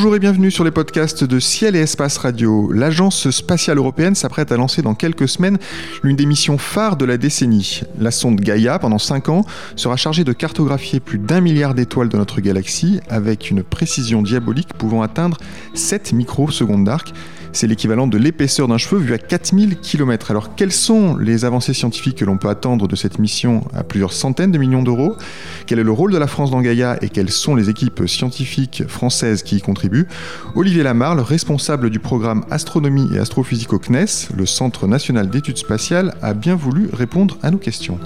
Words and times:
Bonjour 0.00 0.16
et 0.16 0.18
bienvenue 0.18 0.50
sur 0.50 0.64
les 0.64 0.70
podcasts 0.70 1.24
de 1.24 1.38
Ciel 1.38 1.76
et 1.76 1.80
Espace 1.80 2.16
Radio. 2.16 2.72
L'Agence 2.72 3.28
spatiale 3.28 3.76
européenne 3.76 4.14
s'apprête 4.14 4.50
à 4.50 4.56
lancer 4.56 4.80
dans 4.80 4.94
quelques 4.94 5.28
semaines 5.28 5.58
l'une 6.02 6.16
des 6.16 6.24
missions 6.24 6.56
phares 6.56 6.96
de 6.96 7.04
la 7.04 7.18
décennie. 7.18 7.82
La 7.98 8.10
sonde 8.10 8.40
Gaia, 8.40 8.78
pendant 8.78 8.96
5 8.96 9.28
ans, 9.28 9.44
sera 9.76 9.98
chargée 9.98 10.24
de 10.24 10.32
cartographier 10.32 11.00
plus 11.00 11.18
d'un 11.18 11.42
milliard 11.42 11.74
d'étoiles 11.74 12.08
de 12.08 12.16
notre 12.16 12.40
galaxie 12.40 13.00
avec 13.10 13.50
une 13.50 13.62
précision 13.62 14.22
diabolique 14.22 14.72
pouvant 14.72 15.02
atteindre 15.02 15.36
7 15.74 16.14
microsecondes 16.14 16.84
d'arc. 16.84 17.12
C'est 17.52 17.66
l'équivalent 17.66 18.06
de 18.06 18.16
l'épaisseur 18.16 18.68
d'un 18.68 18.78
cheveu 18.78 19.00
vu 19.00 19.12
à 19.12 19.18
4000 19.18 19.78
km. 19.78 20.30
Alors 20.30 20.54
quelles 20.54 20.72
sont 20.72 21.16
les 21.16 21.44
avancées 21.44 21.74
scientifiques 21.74 22.18
que 22.18 22.24
l'on 22.24 22.38
peut 22.38 22.48
attendre 22.48 22.86
de 22.86 22.96
cette 22.96 23.18
mission 23.18 23.64
à 23.74 23.82
plusieurs 23.82 24.12
centaines 24.12 24.52
de 24.52 24.58
millions 24.58 24.82
d'euros? 24.82 25.16
Quel 25.66 25.78
est 25.78 25.84
le 25.84 25.90
rôle 25.90 26.12
de 26.12 26.18
la 26.18 26.26
France 26.26 26.50
dans 26.50 26.60
Gaïa 26.60 26.96
et 27.02 27.08
quelles 27.08 27.30
sont 27.30 27.54
les 27.54 27.68
équipes 27.68 28.02
scientifiques 28.06 28.84
françaises 28.86 29.42
qui 29.42 29.56
y 29.56 29.60
contribuent? 29.60 30.06
Olivier 30.54 30.82
Lamarle, 30.82 31.20
responsable 31.20 31.90
du 31.90 31.98
programme 31.98 32.44
Astronomie 32.50 33.08
et 33.14 33.18
Astrophysique 33.18 33.72
au 33.72 33.78
CNES, 33.78 34.28
le 34.36 34.46
Centre 34.46 34.86
national 34.86 35.28
d'études 35.28 35.58
spatiales, 35.58 36.14
a 36.22 36.34
bien 36.34 36.54
voulu 36.54 36.88
répondre 36.92 37.38
à 37.42 37.50
nos 37.50 37.58
questions. 37.58 37.98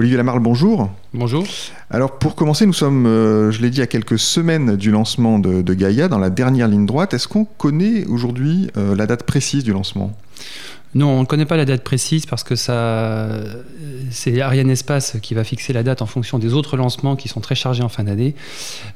Olivier 0.00 0.16
Lamarle, 0.16 0.40
bonjour. 0.40 0.88
Bonjour. 1.12 1.44
Alors 1.90 2.18
pour 2.18 2.34
commencer, 2.34 2.64
nous 2.64 2.72
sommes, 2.72 3.04
euh, 3.04 3.50
je 3.50 3.60
l'ai 3.60 3.68
dit, 3.68 3.82
à 3.82 3.86
quelques 3.86 4.18
semaines 4.18 4.76
du 4.76 4.90
lancement 4.90 5.38
de, 5.38 5.74
Gaïa, 5.74 6.08
dans 6.08 6.18
la 6.18 6.30
dernière 6.30 6.68
ligne 6.68 6.86
droite. 6.86 7.12
Est-ce 7.12 7.28
qu'on 7.28 7.44
connaît 7.44 8.06
aujourd'hui 8.06 8.70
euh, 8.78 8.96
la 8.96 9.04
date 9.04 9.24
précise 9.24 9.62
du 9.62 9.74
lancement? 9.74 10.16
Non, 10.94 11.10
on 11.10 11.20
ne 11.20 11.26
connaît 11.26 11.44
pas 11.44 11.58
la 11.58 11.66
date 11.66 11.84
précise 11.84 12.24
parce 12.24 12.44
que 12.44 12.56
ça, 12.56 13.28
c'est 14.10 14.40
Ariane 14.40 14.70
Espace 14.70 15.18
qui 15.20 15.34
va 15.34 15.44
fixer 15.44 15.74
la 15.74 15.82
date 15.82 16.00
en 16.00 16.06
fonction 16.06 16.38
des 16.38 16.54
autres 16.54 16.78
lancements 16.78 17.14
qui 17.14 17.28
sont 17.28 17.40
très 17.40 17.54
chargés 17.54 17.82
en 17.82 17.90
fin 17.90 18.04
d'année. 18.04 18.34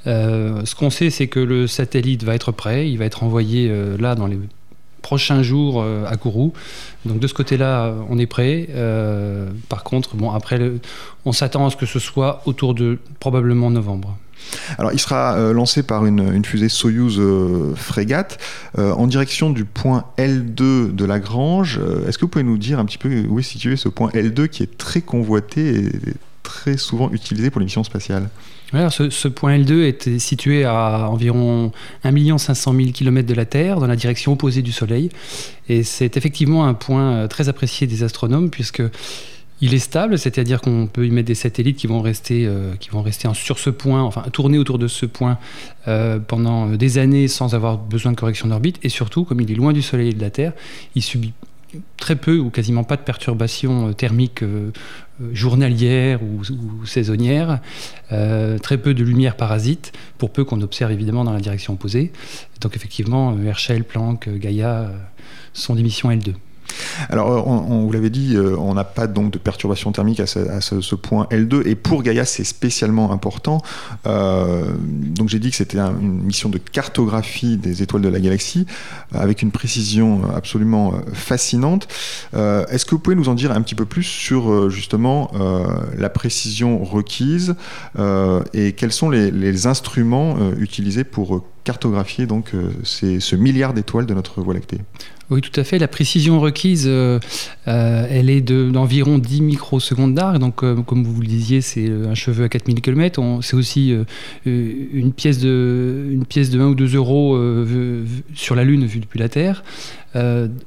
Euh, 0.07 0.63
ce 0.65 0.75
qu'on 0.75 0.89
sait, 0.89 1.11
c'est 1.11 1.27
que 1.27 1.39
le 1.39 1.67
satellite 1.67 2.25
va 2.25 2.35
être 2.35 2.51
prêt, 2.51 2.89
il 2.89 2.97
va 2.97 3.05
être 3.05 3.25
envoyé 3.25 3.71
là 3.99 4.15
dans 4.15 4.27
les 4.27 4.39
prochains 5.05 5.43
jours 5.43 5.83
euh, 5.83 6.07
à 6.07 6.17
Kourou. 6.17 6.55
Donc 7.05 7.21
de 7.21 7.27
ce 7.27 7.35
côté-là, 7.35 7.85
euh, 7.85 8.01
on 8.09 8.19
est 8.19 8.27
prêt. 8.27 8.69
Euh, 8.71 9.51
par 9.69 9.85
contre, 9.85 10.17
bon, 10.17 10.31
après, 10.31 10.59
on 11.27 11.33
s'attend 11.33 11.67
à 11.67 11.71
ce 11.71 11.77
que 11.77 11.85
ce 11.87 11.99
soit 11.99 12.41
autour 12.47 12.75
de 12.75 12.99
probablement 13.21 13.71
novembre. 13.71 14.17
Alors, 14.79 14.93
il 14.93 14.99
sera 14.99 15.39
lancé 15.53 15.83
par 15.83 16.05
une, 16.05 16.45
fusée 16.45 16.69
Soyuz 16.69 17.19
frégate 17.77 18.39
en 18.77 19.07
direction 19.07 19.49
du 19.49 19.65
point 19.65 20.05
L2 20.19 20.95
de 20.95 21.05
Lagrange. 21.07 21.81
Est-ce 22.07 22.19
que 22.19 22.27
vous 22.27 22.29
pouvez 22.29 22.45
nous 22.45 22.59
dire 22.59 22.79
un 22.79 22.85
petit 22.85 22.99
peu 22.99 23.25
où 23.27 23.39
est 23.39 23.43
situé 23.43 23.77
ce 23.77 23.89
point 23.89 24.11
L2 24.11 24.49
qui 24.49 24.63
est 24.63 24.77
très 24.77 25.01
convoité 25.01 25.77
et 25.77 25.93
très 26.55 26.77
souvent 26.77 27.11
utilisé 27.11 27.51
pour 27.51 27.61
les 27.61 27.67
missions 27.67 27.85
spatiales 27.85 28.29
ce, 28.91 29.29
point 29.29 29.57
L2 29.59 29.83
est 29.83 30.19
situé 30.19 30.65
à 30.65 31.09
environ 31.09 31.73
1 32.03 32.39
500 32.39 32.75
000 32.75 32.91
km 32.93 33.27
de 33.27 33.35
la 33.35 33.45
Terre, 33.45 33.81
dans 33.81 33.87
la 33.87 33.97
direction 33.97 34.33
opposée 34.33 34.63
du 34.63 34.73
Soleil. 34.73 35.11
Et 35.69 35.83
c'est 35.83 36.17
effectivement 36.17 36.67
un 36.67 36.75
point 36.75 37.13
euh, 37.13 37.29
très 37.29 37.49
apprécié 37.49 37.87
des 37.87 38.03
astronomes, 38.03 38.51
puisque 38.51 38.83
il 39.61 39.73
est 39.75 39.79
stable, 39.79 40.19
c'est-à-dire 40.19 40.61
qu'on 40.61 40.89
peut 40.93 41.07
y 41.07 41.11
mettre 41.11 41.29
des 41.29 41.37
satellites 41.37 41.77
qui 41.77 41.87
vont 41.87 42.03
rester, 42.03 42.47
euh, 42.47 42.75
qui 42.81 42.91
vont 42.91 43.03
rester 43.03 43.29
sur 43.35 43.59
ce 43.59 43.71
point, 43.71 44.03
enfin 44.03 44.23
tourner 44.33 44.59
autour 44.59 44.79
de 44.79 44.89
ce 44.89 45.07
point 45.07 45.39
euh, 45.87 46.19
pendant 46.19 46.67
des 46.67 46.99
années 46.99 47.29
sans 47.29 47.55
avoir 47.55 47.79
besoin 47.79 48.13
de 48.13 48.17
correction 48.17 48.49
d'orbite. 48.49 48.79
Et 48.83 48.89
surtout, 48.89 49.25
comme 49.25 49.41
il 49.41 49.51
est 49.51 49.55
loin 49.55 49.73
du 49.73 49.83
Soleil 49.83 50.11
et 50.11 50.15
de 50.15 50.21
la 50.21 50.31
Terre, 50.31 50.53
il 50.97 51.03
subit 51.03 51.33
très 51.97 52.17
peu 52.17 52.39
ou 52.39 52.51
quasiment 52.51 52.85
pas 52.85 52.97
de 52.97 53.03
perturbations 53.03 53.93
thermiques 53.95 54.45
journalière 55.33 56.21
ou, 56.23 56.87
saisonnière, 56.87 57.61
euh, 58.13 58.59
très 58.59 58.79
peu 58.79 58.95
de 58.95 59.05
lumière 59.05 59.37
parasite, 59.37 59.93
pour 60.19 60.31
peu 60.31 60.45
qu'on 60.45 60.61
observe 60.61 60.93
évidemment 60.93 61.25
dans 61.25 61.33
la 61.33 61.41
direction 61.41 61.75
opposée. 61.75 62.13
Donc 62.61 62.77
effectivement, 62.77 63.37
euh, 63.37 63.45
Herschel, 63.45 63.85
Planck, 63.85 64.29
Gaïa 64.29 64.91
sont 65.53 65.75
des 65.75 65.83
missions 65.83 66.11
L2. 66.11 66.35
Alors, 67.11 67.31
euh, 67.31 67.43
on, 67.47 67.85
vous 67.85 67.93
l'avait 67.93 68.11
dit, 68.11 68.37
euh, 68.37 68.57
on 68.59 68.75
n'a 68.75 68.85
pas 68.85 69.07
donc 69.07 69.33
de 69.33 69.39
perturbation 69.39 69.93
thermique 69.93 70.21
à 70.21 70.27
ce, 70.27 70.95
point 70.95 71.27
L2. 71.31 71.67
Et 71.67 71.75
pour 71.75 72.03
Gaïa, 72.03 72.25
c'est 72.25 72.45
spécialement 72.45 73.13
important. 73.13 73.61
Euh, 74.07 74.65
donc, 74.81 75.29
j'ai 75.29 75.39
dit 75.39 75.51
que 75.51 75.57
c'était 75.57 75.79
une 75.79 76.23
mission 76.23 76.49
de 76.49 76.59
cartographie 76.59 77.57
des 77.57 77.83
étoiles 77.83 78.03
de 78.03 78.09
la 78.09 78.21
galaxie 78.21 78.67
avec 79.13 79.43
une 79.43 79.51
précision 79.51 80.23
absolument 80.35 80.95
fascinante. 81.13 81.89
Est-ce 82.33 82.85
que 82.85 82.93
vous 82.93 82.99
pouvez 82.99 83.17
nous 83.17 83.29
en 83.29 83.35
dire 83.35 83.53
un 83.53 83.63
petit 83.63 83.75
peu 83.75 83.85
plus 83.85 84.03
sur 84.03 84.71
justement 84.71 85.31
la 85.97 86.09
précision 86.09 86.83
requise 86.85 87.55
et 88.53 88.73
quels 88.73 88.93
sont 88.93 89.11
les, 89.11 89.67
instruments 89.67 90.37
utilisés 90.59 91.05
pour 91.05 91.45
cartographier 91.65 92.27
donc 92.27 92.53
ce 92.83 93.37
milliard 93.37 93.73
d'étoiles 93.73 94.07
de 94.07 94.15
notre 94.15 94.41
Voie 94.43 94.55
lactée? 94.55 94.79
Oui, 95.31 95.41
tout 95.41 95.59
à 95.59 95.65
fait. 95.65 95.79
La 95.79 95.89
précision 95.89 96.39
requise, 96.39 96.85
euh, 96.87 97.19
euh, 97.67 98.07
elle 98.11 98.29
est 98.29 98.43
d'environ 98.43 99.19
10 99.19 99.41
microsecondes 99.41 100.15
d'arc. 100.15 100.39
Donc, 100.39 100.63
euh, 100.63 100.77
comme 100.83 101.05
vous 101.05 101.21
le 101.21 101.27
disiez, 101.27 101.63
c'est 101.63 101.89
un 101.89 102.15
cheveu 102.15 102.45
à 102.45 102.49
4000 102.49 102.81
km. 102.83 103.23
C'est 103.41 103.57
aussi 103.57 103.95
une, 104.45 105.13
pièce 105.13 105.39
de, 105.39 106.09
une 106.11 106.27
pièce 106.27 106.51
de 106.51 106.61
1 106.61 106.67
ou 106.67 106.75
2 106.75 106.95
euros 106.97 107.39
sur 108.35 108.55
la 108.55 108.65
Lune 108.65 108.85
vue 108.85 109.01
depuis 109.01 109.19
la 109.19 109.29
Terre. 109.29 109.65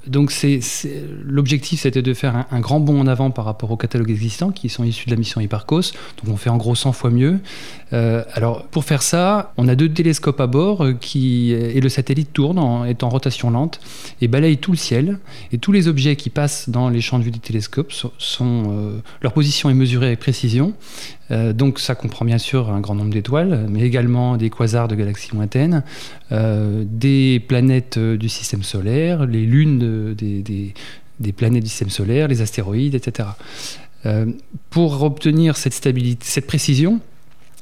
Donc, 0.08 0.34
l'objectif, 1.26 1.82
c'était 1.82 2.02
de 2.02 2.14
faire 2.14 2.46
un, 2.52 2.60
grand 2.60 2.80
bond 2.80 3.00
en 3.00 3.08
avant 3.08 3.32
par 3.32 3.46
rapport 3.46 3.72
aux 3.72 3.78
catalogues 3.78 4.12
existants 4.12 4.52
qui 4.52 4.70
sont 4.70 4.84
issus 4.84 5.06
de 5.06 5.12
la 5.12 5.18
mission 5.18 5.42
Hipparcos. 5.42 5.94
Donc, 6.24 6.34
on 6.34 6.38
fait 6.38 6.50
en 6.50 6.58
gros 6.58 6.76
100 6.76 6.92
fois 6.92 7.10
mieux. 7.10 7.40
alors, 7.92 8.64
pour 8.68 8.84
faire 8.84 9.02
ça, 9.02 9.54
on 9.58 9.68
a 9.68 9.76
deux 9.76 9.90
télescopes 9.90 10.42
à 10.42 10.48
bord 10.48 10.86
qui, 11.00 11.52
et 11.52 11.80
le 11.80 11.90
satellite 11.90 12.34
tourne, 12.34 12.60
en, 12.60 12.86
est 12.86 13.04
en 13.04 13.10
rotation 13.10 13.50
lente 13.50 13.80
et 14.22 14.28
balaye 14.28 14.58
tout 14.58 14.72
le 14.72 14.78
ciel 14.78 15.20
et 15.52 15.58
tous 15.58 15.72
les 15.72 15.88
objets 15.88 16.16
qui 16.16 16.30
passent 16.30 16.70
dans 16.70 16.90
les 16.90 17.02
champs 17.02 17.20
de 17.20 17.24
vue 17.24 17.32
du 17.32 17.40
télescope 17.40 17.92
sont, 17.92 18.64
euh, 18.70 19.00
leur 19.22 19.34
position 19.34 19.70
est 19.70 19.74
mesurée 19.74 20.08
avec 20.08 20.20
précision. 20.20 20.74
Euh, 21.32 21.54
donc 21.54 21.80
ça 21.80 21.96
comprend 21.96 22.26
bien 22.26 22.38
sûr 22.38 22.70
un 22.72 22.80
grand 22.80 22.96
nombre 22.96 23.12
d'étoiles, 23.12 23.68
mais 23.70 23.82
également 23.82 24.38
des 24.38 24.50
quasars 24.50 24.88
de 24.88 24.96
galaxies 24.96 25.32
lointaines, 25.34 25.84
euh, 26.32 26.84
des 26.86 27.40
planètes 27.40 28.00
du 28.00 28.30
système 28.30 28.64
solaire, 28.64 29.26
les 29.26 29.46
lunes 29.46 30.14
des, 30.14 31.34
planètes 31.36 31.64
du 31.64 31.70
système 31.70 31.90
solaire, 31.90 32.28
les 32.28 32.42
astéroïdes, 32.42 32.96
etc. 32.96 33.30
pour 34.70 35.04
obtenir 35.04 35.58
cette 35.58 35.74
stabilité, 35.74 36.26
cette 36.26 36.48
précision, 36.48 37.02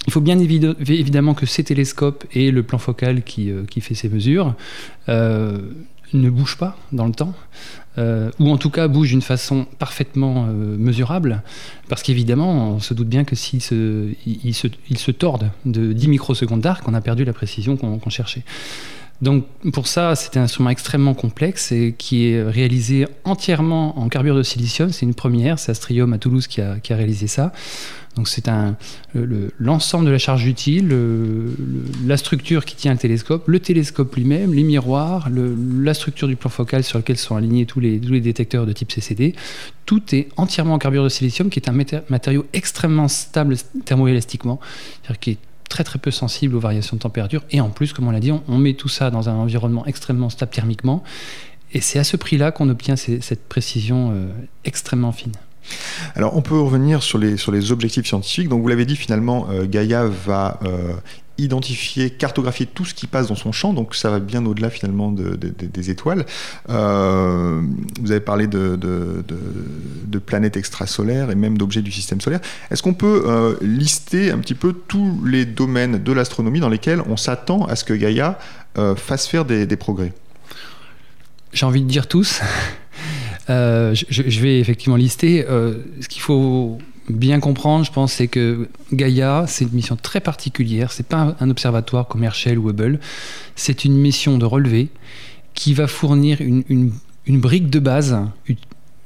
il 0.07 0.13
faut 0.13 0.21
bien 0.21 0.37
évidemment 0.37 1.33
que 1.33 1.47
ces 1.47 1.63
télescopes 1.63 2.25
et 2.33 2.51
le 2.51 2.61
plan 2.61 2.77
focal 2.77 3.23
qui 3.23 3.81
fait 3.81 3.95
ces 3.95 4.09
mesures 4.09 4.53
ne 6.13 6.29
bouge 6.29 6.57
pas 6.57 6.77
dans 6.91 7.05
le 7.05 7.11
temps, 7.11 7.33
euh, 7.97 8.29
ou 8.39 8.49
en 8.49 8.57
tout 8.57 8.69
cas 8.69 8.87
bouge 8.87 9.09
d'une 9.09 9.21
façon 9.21 9.65
parfaitement 9.79 10.47
euh, 10.47 10.77
mesurable, 10.77 11.43
parce 11.89 12.03
qu'évidemment, 12.03 12.71
on 12.71 12.79
se 12.79 12.93
doute 12.93 13.07
bien 13.07 13.23
que 13.23 13.35
s'ils 13.35 13.61
se, 13.61 14.09
il, 14.25 14.53
se, 14.53 15.11
tordent 15.11 15.49
de 15.65 15.93
10 15.93 16.07
microsecondes 16.07 16.61
d'arc, 16.61 16.87
on 16.87 16.93
a 16.93 17.01
perdu 17.01 17.25
la 17.25 17.33
précision 17.33 17.77
qu'on 17.77 18.09
cherchait. 18.09 18.43
Donc 19.21 19.45
pour 19.71 19.87
ça, 19.87 20.13
c'est 20.15 20.35
un 20.35 20.43
instrument 20.43 20.69
extrêmement 20.69 21.13
complexe 21.13 21.71
et 21.71 21.95
qui 21.97 22.27
est 22.27 22.43
réalisé 22.43 23.07
entièrement 23.23 23.97
en 23.97 24.09
carbure 24.09 24.35
de 24.35 24.43
silicium. 24.43 24.91
C'est 24.91 25.05
une 25.05 25.13
première, 25.13 25.57
c'est 25.57 25.71
Astrium 25.71 26.11
à 26.11 26.17
Toulouse 26.17 26.47
qui 26.47 26.59
a, 26.59 26.79
qui 26.79 26.91
a 26.91 26.97
réalisé 26.97 27.27
ça. 27.27 27.53
Donc 28.15 28.29
c'est 28.29 28.49
l'ensemble 29.59 30.05
de 30.05 30.11
la 30.11 30.17
charge 30.17 30.45
utile, 30.45 30.95
la 32.05 32.17
structure 32.17 32.63
qui 32.63 32.75
tient 32.75 32.93
le 32.93 32.97
télescope, 32.97 33.47
le 33.47 33.59
télescope 33.59 34.15
lui-même, 34.15 34.53
les 34.53 34.63
miroirs, 34.63 35.29
la 35.29 35.93
structure 35.93 36.27
du 36.27 36.35
plan 36.35 36.49
focal 36.49 36.83
sur 36.83 36.97
lequel 36.97 37.17
sont 37.17 37.35
alignés 37.35 37.65
tous 37.65 37.79
les, 37.79 37.99
détecteurs 37.99 38.65
de 38.65 38.71
type 38.71 38.91
CCD. 38.91 39.35
Tout 39.85 40.15
est 40.15 40.29
entièrement 40.37 40.75
en 40.75 40.79
carbure 40.79 41.03
de 41.03 41.09
silicium, 41.09 41.49
qui 41.49 41.59
est 41.59 41.69
un 41.69 41.73
matériau 42.09 42.45
extrêmement 42.53 43.07
stable 43.07 43.57
thermoélastiquement, 43.83 44.59
c'est-à-dire 45.03 45.19
qui 45.19 45.31
est 45.31 45.37
très 45.69 45.83
très 45.83 45.99
peu 45.99 46.11
sensible 46.11 46.55
aux 46.55 46.59
variations 46.59 46.95
de 46.95 47.01
température. 47.01 47.43
Et 47.51 47.59
en 47.59 47.69
plus, 47.69 47.91
comme 47.91 48.07
on 48.07 48.11
l'a 48.11 48.21
dit, 48.21 48.31
on, 48.31 48.57
met 48.57 48.73
tout 48.73 48.87
ça 48.87 49.11
dans 49.11 49.27
un 49.27 49.35
environnement 49.35 49.85
extrêmement 49.85 50.29
stable 50.29 50.51
thermiquement. 50.53 51.03
Et 51.73 51.81
c'est 51.81 51.99
à 51.99 52.05
ce 52.05 52.15
prix-là 52.15 52.51
qu'on 52.51 52.69
obtient 52.69 52.95
cette 52.95 53.49
précision 53.49 54.11
euh, 54.13 54.27
extrêmement 54.63 55.11
fine. 55.11 55.33
Alors 56.15 56.35
on 56.35 56.41
peut 56.41 56.59
revenir 56.59 57.03
sur 57.03 57.17
les, 57.17 57.37
sur 57.37 57.51
les 57.51 57.71
objectifs 57.71 58.05
scientifiques. 58.05 58.49
Donc 58.49 58.61
vous 58.61 58.67
l'avez 58.67 58.85
dit 58.85 58.95
finalement, 58.95 59.47
euh, 59.49 59.65
Gaïa 59.65 60.05
va 60.05 60.59
euh, 60.63 60.93
identifier, 61.37 62.09
cartographier 62.09 62.65
tout 62.65 62.85
ce 62.85 62.93
qui 62.93 63.07
passe 63.07 63.27
dans 63.27 63.35
son 63.35 63.51
champ, 63.51 63.73
donc 63.73 63.95
ça 63.95 64.09
va 64.09 64.19
bien 64.19 64.45
au-delà 64.45 64.69
finalement 64.69 65.11
des 65.11 65.89
étoiles. 65.89 66.25
Euh, 66.69 67.61
vous 67.99 68.11
avez 68.11 68.21
parlé 68.21 68.47
de, 68.47 68.79
planètes 70.25 70.55
extrasolaires 70.55 71.29
et 71.29 71.35
même 71.35 71.57
d'objets 71.57 71.81
du 71.81 71.91
système 71.91 72.21
solaire. 72.21 72.39
Est-ce 72.71 72.81
qu'on 72.81 72.93
peut 72.93 73.57
lister 73.61 74.31
un 74.31 74.37
petit 74.37 74.55
peu 74.55 74.71
tous 74.71 75.21
les 75.25 75.45
domaines 75.45 76.01
de 76.01 76.13
l'astronomie 76.13 76.61
dans 76.61 76.69
lesquels 76.69 77.01
on 77.05 77.17
s'attend 77.17 77.65
à 77.65 77.75
ce 77.75 77.83
que 77.83 77.93
Gaïa 77.93 78.39
fasse 78.95 79.27
faire 79.27 79.43
des, 79.43 79.65
des 79.65 79.75
progrès? 79.75 80.13
J'ai 81.51 81.65
envie 81.65 81.81
de 81.81 81.87
dire 81.87 82.07
tous. 82.07 82.41
Euh, 83.49 83.93
je, 83.93 84.39
vais 84.39 84.59
effectivement 84.59 84.95
lister. 84.95 85.45
Euh, 85.47 85.75
ce 86.01 86.07
qu'il 86.07 86.21
faut 86.21 86.77
bien 87.09 87.39
comprendre, 87.39 87.85
je 87.85 87.91
pense, 87.91 88.13
c'est 88.13 88.27
que 88.27 88.67
Gaïa, 88.91 89.45
c'est 89.47 89.65
une 89.65 89.73
mission 89.73 89.95
très 89.95 90.19
particulière. 90.19 90.91
C'est 90.91 91.07
pas 91.07 91.35
un 91.39 91.49
observatoire 91.49 92.07
comme 92.07 92.23
Herschel 92.23 92.57
ou 92.57 92.69
Hubble. 92.69 92.99
C'est 93.55 93.85
une 93.85 93.95
mission 93.95 94.37
de 94.37 94.45
relevé 94.45 94.89
qui 95.53 95.73
va 95.73 95.87
fournir 95.87 96.39
une, 96.41 96.91
brique 97.27 97.69
de 97.69 97.79
base 97.79 98.17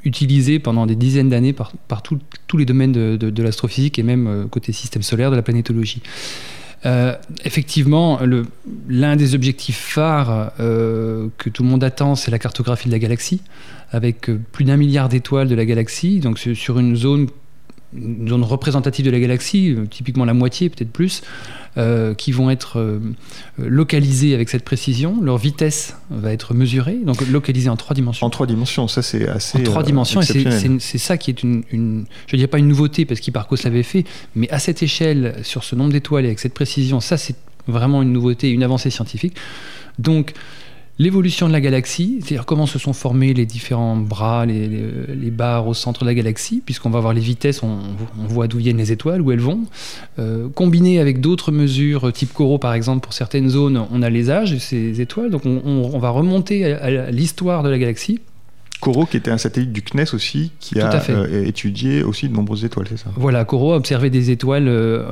utilisée 0.04 0.60
pendant 0.60 0.86
des 0.86 0.96
dizaines 0.96 1.30
d'années 1.30 1.54
par, 1.54 1.74
tous 2.02 2.58
les 2.58 2.66
domaines 2.66 2.94
de, 2.94 3.44
l'astrophysique 3.44 4.00
et 4.00 4.04
même 4.04 4.28
euh, 4.28 4.46
côté 4.46 4.72
système 4.72 5.04
solaire 5.04 5.32
de 5.32 5.36
la 5.36 5.42
planétologie. 5.42 6.02
Euh, 6.86 7.16
effectivement, 7.44 8.20
l'un 8.88 9.16
des 9.16 9.36
objectifs 9.36 9.78
phares 9.78 10.52
euh, 10.60 11.28
que 11.38 11.50
tout 11.50 11.64
le 11.64 11.70
monde 11.70 11.84
attend, 11.84 12.16
c'est 12.16 12.32
la 12.32 12.40
cartographie 12.40 12.88
de 12.88 12.94
la 12.94 13.00
galaxie, 13.00 13.42
avec 13.92 14.30
plus 14.52 14.66
d'un 14.66 14.78
milliard 14.78 15.10
d'étoiles 15.10 15.48
de 15.48 15.56
la 15.56 15.66
galaxie, 15.66 16.20
donc 16.20 16.40
sur 16.40 16.80
une 16.80 16.96
zone 16.96 17.28
une 17.94 18.28
zone 18.28 18.44
représentative 18.44 19.06
de 19.06 19.12
la 19.12 19.20
galaxie, 19.20 19.72
euh, 19.72 19.86
typiquement 19.90 20.26
la 20.26 20.34
moitié, 20.34 20.70
peut-être 20.70 20.92
plus, 20.92 21.22
euh, 21.78 22.14
qui 22.14 22.32
vont 22.32 22.50
être 22.50 22.80
euh, 22.80 23.00
localisées 23.58 24.34
avec 24.34 24.50
cette 24.50 24.64
précision. 24.64 25.22
Leur 25.22 25.38
vitesse 25.38 25.96
va 26.12 26.32
être 26.32 26.54
mesurée, 26.54 26.98
donc 27.04 27.22
localisée 27.28 27.70
en 27.70 27.78
trois 27.78 27.96
dimensions. 27.96 28.28
En 28.28 28.30
trois 28.30 28.48
dimensions, 28.48 28.88
ça 28.88 29.02
c'est 29.02 29.28
assez. 29.28 29.60
En 29.60 29.64
trois 29.64 29.84
dimensions, 29.84 30.22
et 30.22 30.80
c'est 30.80 30.98
ça 30.98 31.18
qui 31.18 31.32
est 31.32 31.44
une, 31.44 31.64
je 31.72 31.78
ne 31.78 32.38
dirais 32.38 32.48
pas 32.48 32.60
une 32.60 32.68
nouveauté 32.68 33.06
parce 33.06 33.20
qu'Hipparcos 33.20 33.58
l'avait 33.64 33.84
fait, 33.84 34.06
mais 34.36 34.50
à 34.50 34.60
cette 34.60 34.84
échelle, 34.84 35.36
sur 35.44 35.64
ce 35.64 35.76
nombre 35.76 35.92
d'étoiles 35.92 36.26
et 36.26 36.28
avec 36.28 36.40
cette 36.40 36.54
précision, 36.54 37.00
ça 37.00 37.18
c'est 37.18 37.36
vraiment 37.68 38.02
une 38.02 38.14
nouveauté, 38.14 38.50
une 38.52 38.64
avancée 38.64 38.90
scientifique. 38.90 39.36
Donc 39.98 40.34
L'évolution 41.02 41.48
de 41.48 41.54
la 41.54 41.62
galaxie, 41.62 42.18
c'est-à-dire 42.20 42.46
comment 42.46 42.66
se 42.66 42.78
sont 42.78 42.92
formés 42.92 43.34
les 43.34 43.46
différents 43.46 43.96
bras, 43.96 44.46
les, 44.46 45.32
barres 45.32 45.66
au 45.66 45.74
centre 45.74 46.02
de 46.02 46.06
la 46.06 46.14
galaxie, 46.14 46.62
puisqu'on 46.66 46.90
va 46.90 47.00
voir 47.00 47.14
les 47.14 47.22
vitesses, 47.22 47.64
on, 47.64 47.80
voit 48.28 48.48
d'où 48.48 48.58
viennent 48.58 48.78
les 48.78 48.92
étoiles, 48.92 49.22
où 49.22 49.32
elles 49.32 49.40
vont. 49.40 49.62
Euh, 50.20 50.50
combiné 50.50 51.00
avec 51.00 51.22
d'autres 51.22 51.54
mesures, 51.54 52.12
type 52.12 52.34
Corot 52.34 52.58
par 52.58 52.74
exemple, 52.74 53.00
pour 53.00 53.14
certaines 53.14 53.48
zones, 53.48 53.82
on 53.92 54.02
a 54.02 54.10
les 54.10 54.30
âges 54.30 54.52
de 54.52 54.58
ces 54.58 55.00
étoiles, 55.00 55.30
donc 55.30 55.46
on 55.46 56.00
va 56.00 56.10
remonter 56.10 56.66
à 56.66 57.12
l'histoire 57.12 57.64
de 57.64 57.70
la 57.70 57.78
galaxie 57.78 58.20
Corot, 58.80 59.06
qui 59.06 59.18
était 59.18 59.32
un 59.32 59.38
satellite 59.38 59.74
du 59.74 59.82
CNES 59.82 60.14
aussi, 60.14 60.52
qui 60.62 60.80
a 60.80 61.04
euh, 61.10 61.46
étudié 61.46 62.02
aussi 62.02 62.30
de 62.30 62.34
nombreuses 62.34 62.64
étoiles, 62.64 62.88
c'est 62.90 62.98
ça? 62.98 63.10
Voilà, 63.18 63.44
Corot 63.44 63.74
a 63.74 63.76
observé 63.76 64.10
des 64.10 64.32
étoiles 64.32 64.70
euh, 64.70 65.04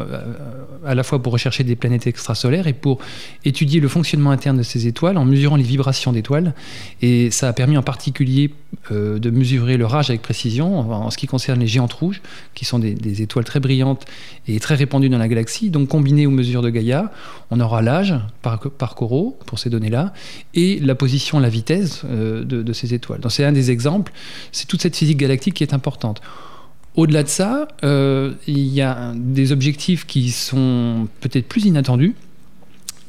à 0.85 0.95
la 0.95 1.03
fois 1.03 1.21
pour 1.21 1.33
rechercher 1.33 1.65
des 1.65 1.75
planètes 1.75 2.07
extrasolaires 2.07 2.67
et 2.67 2.73
pour 2.73 2.99
étudier 3.43 3.81
le 3.81 3.89
fonctionnement 3.89 4.31
interne 4.31 4.57
de 4.57 4.63
ces 4.63 4.87
étoiles 4.87 5.17
en 5.17 5.25
mesurant 5.25 5.57
les 5.57 5.63
vibrations 5.63 6.13
d'étoiles. 6.13 6.53
Et 7.01 7.29
ça 7.29 7.49
a 7.49 7.53
permis 7.53 7.77
en 7.77 7.83
particulier 7.83 8.53
euh, 8.91 9.19
de 9.19 9.29
mesurer 9.29 9.75
leur 9.75 9.93
âge 9.95 10.09
avec 10.09 10.21
précision 10.21 10.79
en, 10.79 11.11
ce 11.11 11.17
qui 11.17 11.27
concerne 11.27 11.59
les 11.59 11.67
géantes 11.67 11.93
rouges, 11.93 12.21
qui 12.53 12.63
sont 12.63 12.79
des, 12.79 13.21
étoiles 13.21 13.45
très 13.45 13.59
brillantes 13.59 14.05
et 14.47 14.61
très 14.61 14.75
répandues 14.75 15.09
dans 15.09 15.17
la 15.17 15.27
galaxie. 15.27 15.71
Donc 15.71 15.89
combiné 15.89 16.25
aux 16.25 16.31
mesures 16.31 16.61
de 16.61 16.69
Gaïa, 16.69 17.11
on 17.51 17.59
aura 17.59 17.81
l'âge 17.81 18.15
par, 18.41 18.59
par 18.59 18.95
Corot 18.95 19.37
pour 19.45 19.59
ces 19.59 19.69
données-là 19.69 20.13
et 20.53 20.79
la 20.79 20.95
position, 20.95 21.39
la 21.39 21.49
vitesse 21.49 22.05
de, 22.05 22.43
de 22.43 22.73
ces 22.73 22.93
étoiles. 22.93 23.19
Donc 23.19 23.33
c'est 23.33 23.43
un 23.43 23.56
des 23.57 23.71
exemples, 23.71 24.11
c'est 24.51 24.67
toute 24.67 24.81
cette 24.81 24.95
physique 24.95 25.17
galactique 25.17 25.55
qui 25.55 25.63
est 25.63 25.73
importante. 25.73 26.21
Au-delà 26.95 27.23
de 27.23 27.27
ça, 27.27 27.67
euh, 27.83 28.33
il 28.47 28.67
y 28.67 28.81
a 28.81 29.13
des 29.15 29.51
objectifs 29.51 30.05
qui 30.07 30.31
sont 30.31 31.07
peut-être 31.21 31.47
plus 31.47 31.65
inattendus. 31.65 32.15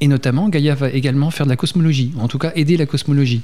Et 0.01 0.09
notamment, 0.09 0.49
Gaïa 0.49 0.75
va 0.75 0.91
également 0.91 1.31
faire 1.31 1.47
de 1.47 1.51
la 1.51 1.57
cosmologie, 1.57 2.13
en 2.21 2.29
tout 2.29 2.39
cas 2.39 2.53
aider 2.55 2.77
la 2.77 2.87
cosmologie, 2.87 3.43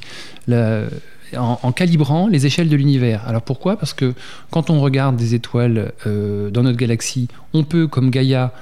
en, 1.37 1.73
calibrant 1.73 2.29
les 2.29 2.47
échelles 2.47 2.69
de 2.69 2.77
l'univers. 2.77 3.27
Alors 3.27 3.43
pourquoi? 3.43 3.77
Parce 3.77 3.93
que 3.93 4.15
quand 4.51 4.71
on 4.71 4.81
regarde 4.81 5.17
des 5.17 5.35
étoiles 5.35 5.93
euh, 6.06 6.51
dans 6.51 6.62
notre 6.62 6.77
galaxie, 6.77 7.29
on 7.55 7.65
peut, 7.65 7.89
comme 7.89 8.11
Gaïa, 8.11 8.53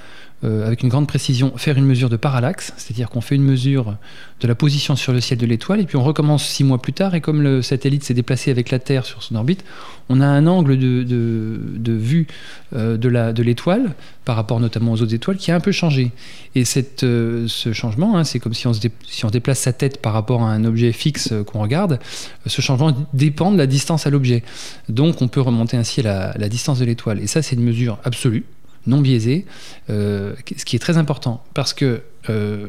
euh, 0.43 0.67
avec 0.67 0.83
une 0.83 0.89
grande 0.89 1.07
précision, 1.07 1.53
faire 1.55 1.77
une 1.77 1.85
mesure 1.85 2.09
de 2.09 2.17
parallaxe, 2.17 2.73
c'est-à-dire 2.75 3.09
qu'on 3.09 3.21
fait 3.21 3.35
une 3.35 3.43
mesure 3.43 3.95
de 4.41 4.47
la 4.47 4.55
position 4.55 4.97
sur 4.97 5.13
le 5.13 5.21
ciel 5.21 5.39
de 5.39 5.45
l'étoile, 5.45 5.79
et 5.79 5.85
puis 5.85 5.95
on 5.95 6.03
recommence 6.03 6.45
six 6.45 6.65
mois 6.65 6.81
plus 6.81 6.91
tard, 6.91 7.15
et 7.15 7.21
comme 7.21 7.41
le 7.41 7.61
satellite 7.61 8.03
s'est 8.03 8.13
déplacé 8.13 8.51
avec 8.51 8.69
la 8.69 8.79
Terre 8.79 9.05
sur 9.05 9.23
son 9.23 9.35
orbite, 9.35 9.63
on 10.09 10.19
a 10.19 10.25
un 10.25 10.45
angle 10.45 10.77
de, 10.77 11.93
vue 11.93 12.27
euh, 12.75 12.97
de 12.97 13.41
l'étoile, 13.43 13.95
par 14.25 14.35
rapport 14.35 14.59
notamment 14.59 14.91
aux 14.91 15.01
autres 15.01 15.13
étoiles, 15.13 15.37
qui 15.37 15.49
a 15.49 15.55
un 15.55 15.61
peu 15.61 15.71
changé. 15.71 16.11
Et 16.55 16.63
euh, 17.03 17.45
ce 17.47 17.71
changement, 17.71 18.17
hein, 18.17 18.25
c'est 18.25 18.39
comme 18.39 18.53
si 18.53 18.67
on, 18.67 18.73
se 18.73 19.27
déplace 19.31 19.59
sa 19.59 19.71
tête 19.71 20.01
par 20.01 20.11
rapport 20.11 20.43
à 20.43 20.51
un 20.51 20.65
objet 20.65 20.91
fixe 20.91 21.33
qu'on 21.47 21.61
regarde, 21.61 21.99
ce 22.45 22.61
changement 22.61 22.93
dépend 23.13 23.51
de 23.51 23.57
la 23.57 23.67
distance 23.67 24.07
à 24.07 24.09
l'objet. 24.09 24.43
Donc 24.89 25.21
on 25.21 25.29
peut 25.29 25.41
remonter 25.41 25.77
ainsi 25.77 26.01
la 26.01 26.49
distance 26.49 26.79
de 26.79 26.85
l'étoile. 26.85 27.21
Et 27.21 27.27
ça, 27.27 27.41
c'est 27.41 27.55
une 27.55 27.63
mesure 27.63 27.97
absolue 28.03 28.43
non 28.87 29.01
biaisé, 29.01 29.45
euh, 29.89 30.33
ce 30.55 30.65
qui 30.65 30.75
est 30.75 30.79
très 30.79 30.97
important. 30.97 31.43
Parce 31.53 31.73
que 31.73 32.01
euh, 32.29 32.67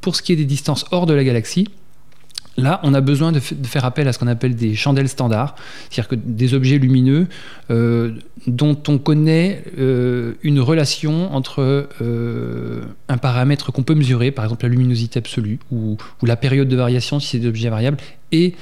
pour 0.00 0.16
ce 0.16 0.22
qui 0.22 0.32
est 0.32 0.36
des 0.36 0.44
distances 0.44 0.84
hors 0.90 1.06
de 1.06 1.14
la 1.14 1.24
galaxie, 1.24 1.68
Là, 2.58 2.80
on 2.84 2.94
a 2.94 3.02
besoin 3.02 3.32
de, 3.32 3.38
faire 3.38 3.84
appel 3.84 4.08
à 4.08 4.14
ce 4.14 4.18
qu'on 4.18 4.28
appelle 4.28 4.56
des 4.56 4.74
chandelles 4.74 5.10
standards, 5.10 5.56
c'est-à-dire 5.90 6.08
que 6.08 6.14
des 6.14 6.54
objets 6.54 6.78
lumineux 6.78 7.26
euh, 7.70 8.12
dont 8.46 8.78
on 8.88 8.96
connaît 8.96 9.62
une 10.42 10.60
relation 10.60 11.34
entre 11.34 11.86
un 13.10 13.18
paramètre 13.18 13.72
qu'on 13.72 13.82
peut 13.82 13.94
mesurer, 13.94 14.30
par 14.30 14.46
exemple 14.46 14.64
la 14.64 14.70
luminosité 14.70 15.18
absolue 15.18 15.58
ou, 15.70 15.98
la 16.22 16.36
période 16.36 16.68
de 16.68 16.76
variation 16.76 17.20
si 17.20 17.26
c'est 17.28 17.40
des 17.40 17.48
objets 17.48 17.68
variables, 17.68 17.98
et, 18.32 18.54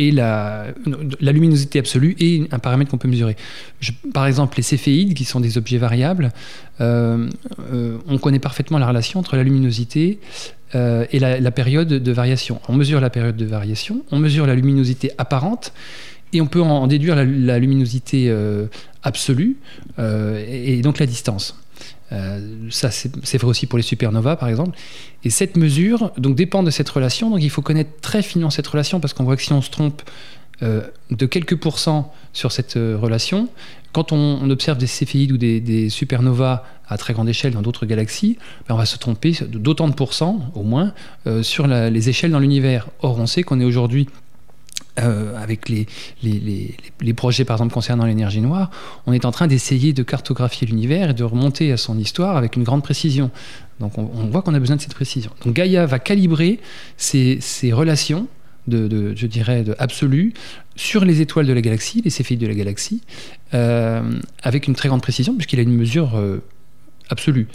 et 0.00 0.10
la, 0.12 0.72
luminosité 1.20 1.78
absolue 1.78 2.16
est 2.18 2.52
un 2.54 2.58
paramètre 2.58 2.90
qu'on 2.90 2.96
peut 2.96 3.08
mesurer. 3.08 3.36
par 4.14 4.26
exemple, 4.26 4.56
les 4.56 4.62
céphéides, 4.62 5.12
qui 5.12 5.24
sont 5.24 5.40
des 5.40 5.58
objets 5.58 5.76
variables, 5.76 6.30
euh, 6.80 7.28
euh, 7.70 7.98
on 8.08 8.16
connaît 8.16 8.38
parfaitement 8.38 8.78
la 8.78 8.86
relation 8.86 9.20
entre 9.20 9.36
la 9.36 9.42
luminosité 9.42 10.18
euh, 10.74 11.04
et 11.12 11.18
la, 11.18 11.50
période 11.50 11.88
de 11.88 12.12
variation. 12.12 12.62
On 12.68 12.72
mesure 12.72 13.00
la 13.00 13.10
période 13.10 13.36
de 13.36 13.44
variation, 13.44 14.02
on 14.10 14.18
mesure 14.18 14.46
la 14.46 14.54
luminosité 14.54 15.12
apparente, 15.18 15.74
et 16.32 16.40
on 16.40 16.46
peut 16.46 16.62
en, 16.62 16.86
déduire 16.86 17.14
la, 17.16 17.58
luminosité 17.58 18.34
absolue, 19.02 19.56
et 19.98 20.80
donc 20.80 20.98
la 20.98 21.06
distance. 21.06 21.60
Euh, 22.12 22.68
ça, 22.70 22.90
c'est 22.90 23.38
vrai 23.38 23.48
aussi 23.48 23.66
pour 23.66 23.76
les 23.76 23.82
supernovas, 23.82 24.36
par 24.36 24.48
exemple. 24.48 24.76
Et 25.24 25.30
cette 25.30 25.56
mesure 25.56 26.12
donc, 26.18 26.34
dépend 26.34 26.62
de 26.62 26.70
cette 26.70 26.88
relation. 26.88 27.30
Donc 27.30 27.42
il 27.42 27.50
faut 27.50 27.62
connaître 27.62 28.00
très 28.00 28.22
finement 28.22 28.50
cette 28.50 28.66
relation 28.66 29.00
parce 29.00 29.12
qu'on 29.12 29.24
voit 29.24 29.36
que 29.36 29.42
si 29.42 29.52
on 29.52 29.62
se 29.62 29.70
trompe 29.70 30.02
euh, 30.62 30.82
de 31.10 31.26
quelques 31.26 31.56
pourcents 31.56 32.12
sur 32.32 32.52
cette 32.52 32.76
euh, 32.76 32.96
relation, 33.00 33.48
quand 33.92 34.12
on, 34.12 34.48
observe 34.50 34.78
des 34.78 34.86
céphéides 34.86 35.32
ou 35.32 35.36
des, 35.36 35.88
supernovas 35.88 36.64
à 36.88 36.96
très 36.96 37.12
grande 37.12 37.28
échelle 37.28 37.52
dans 37.52 37.62
d'autres 37.62 37.86
galaxies, 37.86 38.38
ben, 38.68 38.74
on 38.74 38.78
va 38.78 38.86
se 38.86 38.98
tromper 38.98 39.36
d'autant 39.48 39.88
de 39.88 39.94
pourcents, 39.94 40.52
au 40.54 40.62
moins, 40.62 40.92
sur 41.42 41.66
les 41.66 42.08
échelles 42.08 42.30
dans 42.30 42.38
l'univers. 42.38 42.86
Or, 43.00 43.18
on 43.18 43.26
sait 43.26 43.42
qu'on 43.42 43.58
est 43.58 43.64
aujourd'hui 43.64 44.06
euh, 44.98 45.40
avec 45.40 45.68
les, 45.68 45.86
les, 46.22 47.14
projets 47.14 47.44
par 47.44 47.56
exemple 47.56 47.72
concernant 47.72 48.06
l'énergie 48.06 48.40
noire, 48.40 48.70
on 49.06 49.12
est 49.12 49.24
en 49.24 49.30
train 49.30 49.46
d'essayer 49.46 49.92
de 49.92 50.02
cartographier 50.02 50.66
l'univers 50.66 51.10
et 51.10 51.14
de 51.14 51.24
remonter 51.24 51.70
à 51.72 51.76
son 51.76 51.96
histoire 51.96 52.36
avec 52.36 52.56
une 52.56 52.64
grande 52.64 52.82
précision. 52.82 53.30
Donc 53.78 53.96
on, 53.98 54.04
voit 54.04 54.42
qu'on 54.42 54.54
a 54.54 54.58
besoin 54.58 54.76
de 54.76 54.80
cette 54.80 54.94
précision. 54.94 55.30
Donc 55.44 55.54
Gaïa 55.54 55.86
va 55.86 55.98
calibrer 55.98 56.60
ces, 56.96 57.38
relations 57.72 58.26
de, 58.66 59.14
je 59.16 59.26
dirais, 59.26 59.62
de 59.62 59.74
sur 60.76 61.04
les 61.04 61.20
étoiles 61.20 61.46
de 61.46 61.52
la 61.52 61.62
galaxie, 61.62 62.02
les 62.04 62.10
céphéides 62.10 62.40
de 62.40 62.46
la 62.46 62.54
galaxie, 62.54 63.00
euh, 63.54 64.02
avec 64.42 64.66
une 64.66 64.74
très 64.74 64.88
grande 64.88 65.02
précision 65.02 65.34
puisqu'il 65.34 65.58
a 65.60 65.62
une 65.62 65.74
mesure 65.74 66.16
euh, 66.16 66.42
absolue. 67.08 67.48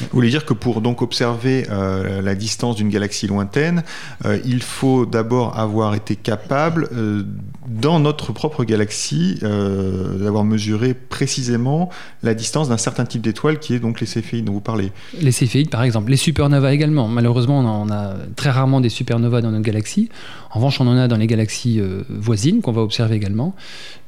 Vous 0.00 0.08
voulez 0.12 0.30
dire 0.30 0.44
que 0.44 0.54
pour 0.54 0.80
donc 0.80 1.02
observer 1.02 1.66
euh, 1.70 2.20
la 2.20 2.34
distance 2.34 2.76
d'une 2.76 2.88
galaxie 2.88 3.28
lointaine, 3.28 3.84
euh, 4.24 4.40
il 4.44 4.62
faut 4.62 5.06
d'abord 5.06 5.58
avoir 5.58 5.94
été 5.94 6.16
capable, 6.16 6.88
euh, 6.92 7.22
dans 7.68 8.00
notre 8.00 8.32
propre 8.32 8.64
galaxie, 8.64 9.38
d'avoir 9.40 10.44
mesuré 10.44 10.92
précisément 10.92 11.88
la 12.22 12.34
distance 12.34 12.68
d'un 12.68 12.76
certain 12.76 13.06
type 13.06 13.22
d'étoile 13.22 13.58
qui 13.58 13.74
est 13.74 13.78
donc 13.78 14.00
les 14.00 14.06
céphéides 14.06 14.44
dont 14.44 14.52
vous 14.52 14.60
parlez. 14.60 14.92
Les 15.18 15.32
céphéides, 15.32 15.70
par 15.70 15.82
exemple. 15.82 16.10
Les 16.10 16.16
supernovas 16.16 16.72
également. 16.72 17.08
Malheureusement, 17.08 17.60
on 17.60 17.90
a, 17.90 18.16
très 18.36 18.50
rarement 18.50 18.82
des 18.82 18.90
supernovas 18.90 19.40
dans 19.40 19.50
nos 19.50 19.60
galaxies. 19.60 20.10
En 20.50 20.56
revanche, 20.56 20.80
on 20.80 20.86
en 20.86 20.96
a 20.96 21.08
dans 21.08 21.16
les 21.16 21.26
galaxies 21.26 21.80
voisines 22.10 22.60
qu'on 22.60 22.72
va 22.72 22.82
observer 22.82 23.16
également. 23.16 23.54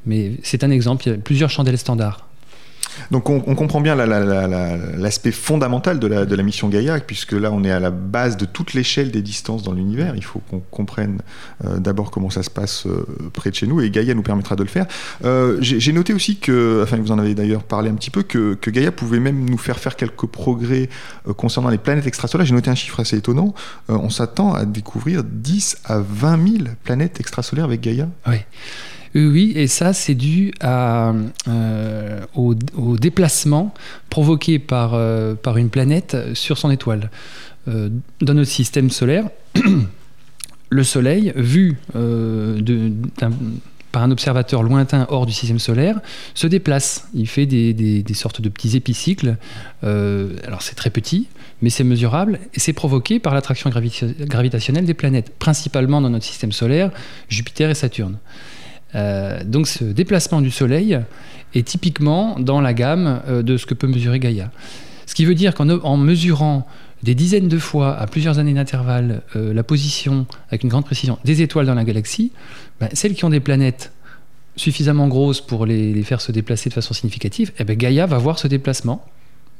Mais 0.05 0.33
c'est 0.43 0.63
un 0.63 0.71
exemple. 0.71 1.05
Il 1.07 1.13
y 1.13 1.15
a 1.15 1.19
plusieurs 1.19 1.51
chandelles 1.51 1.79
standards. 1.79 2.26
Donc 3.11 3.31
on, 3.31 3.41
comprend 3.55 3.81
bien 3.81 3.95
l'aspect 3.95 5.33
fondamental 5.33 5.99
de 5.99 6.07
la, 6.07 6.43
mission 6.43 6.69
Gaïa, 6.69 7.01
puisque 7.01 7.33
là 7.33 7.51
on 7.53 7.65
est 7.65 7.71
à 7.71 7.81
la 7.81 7.91
base 7.91 8.37
de 8.37 8.45
toute 8.45 8.75
l'échelle 8.75 9.11
des 9.11 9.23
distances 9.23 9.63
dans 9.63 9.73
l'univers. 9.73 10.15
Il 10.17 10.25
faut 10.25 10.41
qu'on 10.51 10.61
comprenne 10.61 11.21
euh, 11.65 11.79
d'abord 11.79 12.11
comment 12.11 12.31
ça 12.31 12.43
se 12.43 12.51
passe 12.51 12.87
euh, 12.87 13.07
près 13.33 13.51
de 13.51 13.55
chez 13.55 13.67
nous, 13.67 13.81
et 13.81 13.91
Gaïa 13.91 14.15
nous 14.15 14.23
permettra 14.23 14.57
de 14.57 14.63
le 14.63 14.69
faire. 14.69 14.87
Euh, 15.25 15.59
j'ai 15.61 15.93
noté 15.93 16.13
aussi 16.13 16.37
que, 16.37 16.81
enfin 16.83 16.97
vous 16.97 17.13
en 17.13 17.19
avez 17.19 17.35
d'ailleurs 17.35 17.63
parlé 17.63 17.91
un 17.91 17.95
petit 17.95 18.11
peu, 18.11 18.23
que, 18.23 18.55
que, 18.55 18.71
Gaïa 18.71 18.93
pouvait 18.93 19.21
même 19.21 19.49
nous 19.49 19.59
faire 19.59 19.79
faire 19.79 19.97
quelques 19.97 20.27
progrès 20.27 20.89
concernant 21.37 21.71
les 21.71 21.79
planètes 21.79 22.07
extrasolaires. 22.07 22.47
J'ai 22.47 22.55
noté 22.55 22.71
un 22.71 22.75
chiffre 22.75 23.01
assez 23.01 23.17
étonnant. 23.17 23.55
on 23.89 24.11
s'attend 24.11 24.53
à 24.53 24.65
découvrir 24.65 25.25
10 25.25 25.79
à 25.85 25.99
20 25.99 26.49
000 26.49 26.65
planètes 26.85 27.21
extrasolaires 27.21 27.65
avec 27.65 27.81
Gaïa. 27.81 28.09
Oui. 28.27 28.37
Oui, 29.17 29.53
et 29.57 29.67
ça, 29.67 29.93
c'est 29.93 30.15
dû 30.15 30.53
à, 30.61 31.15
au, 32.35 32.55
déplacement 32.97 33.73
provoqué 34.11 34.59
par, 34.59 34.99
par 35.39 35.57
une 35.57 35.71
planète 35.71 36.17
sur 36.35 36.59
son 36.59 36.71
étoile. 36.71 37.11
dans 37.67 38.35
notre 38.35 38.51
système 38.51 38.91
solaire, 38.91 39.29
le 40.71 40.85
Soleil, 40.85 41.33
vu 41.35 41.79
par 43.97 44.03
un 44.03 44.11
observateur 44.11 44.63
lointain 44.63 45.07
hors 45.09 45.25
du 45.25 45.33
système 45.33 45.59
solaire, 45.59 46.01
se 46.35 46.47
déplace. 46.47 47.09
Il 47.15 47.27
fait 47.27 47.47
des, 47.47 48.05
sortes 48.13 48.43
de 48.43 48.51
petits 48.51 48.77
épicycles. 48.77 49.39
Euh, 49.85 50.37
alors 50.47 50.61
c'est 50.61 50.75
très 50.75 50.91
petit, 50.91 51.29
mais 51.63 51.71
c'est 51.71 51.83
mesurable 51.83 52.39
et 52.53 52.61
c'est 52.61 52.75
provoqué 52.75 53.21
par 53.21 53.33
l'attraction 53.33 53.71
gravitationnelle 53.71 54.85
des 54.85 54.93
planètes, 54.93 55.31
principalement 55.39 56.03
dans 56.03 56.11
notre 56.11 56.27
système 56.27 56.53
solaire, 56.53 56.91
Jupiter 57.31 57.71
et 57.71 57.75
Saturne. 57.75 58.19
Euh, 58.97 59.43
donc 59.45 59.69
ce 59.69 59.85
déplacement 59.85 60.41
du 60.41 60.51
Soleil 60.51 60.99
est 61.55 61.67
typiquement 61.67 62.39
dans 62.39 62.61
la 62.61 62.75
gamme 62.75 63.21
euh, 63.29 63.43
de 63.43 63.57
ce 63.57 63.67
que 63.67 63.75
peut 63.75 63.87
mesurer 63.87 64.19
Gaïa. 64.19 64.51
Ce 65.07 65.15
qui 65.15 65.25
veut 65.25 65.35
dire 65.35 65.55
qu'en 65.55 65.97
mesurant 65.97 66.67
des 67.03 67.15
dizaines 67.15 67.49
de 67.49 67.59
fois, 67.59 67.97
à 67.97 68.07
plusieurs 68.07 68.39
années 68.39 68.55
d'intervalle, 68.55 69.23
la 69.35 69.63
position 69.63 70.27
avec 70.49 70.65
une 70.65 70.69
grande 70.69 70.87
précision 70.87 71.19
des 71.25 71.43
étoiles 71.43 71.67
dans 71.67 71.75
la 71.75 71.85
galaxie, 71.85 72.33
bah, 72.81 72.89
celles 72.93 73.15
qui 73.15 73.25
ont 73.25 73.31
des 73.31 73.39
planètes 73.39 73.93
suffisamment 74.57 75.07
grosses 75.07 75.41
pour 75.41 75.67
les, 75.67 76.03
faire 76.03 76.21
se 76.21 76.33
déplacer 76.33 76.71
de 76.71 76.75
façon 76.75 76.95
significative, 76.95 77.53
eh 77.59 77.65
ben 77.65 77.77
Gaïa 77.77 78.07
va 78.07 78.19
voir 78.19 78.39
ce 78.39 78.49
déplacement 78.49 79.05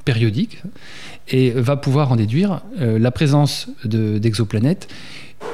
périodique 0.05 0.63
et 1.29 1.51
va 1.51 1.77
pouvoir 1.77 2.13
en 2.13 2.17
déduire 2.17 2.63
euh, 2.81 2.99
la 2.99 3.11
présence 3.11 3.69
d'exoplanètes 3.85 4.89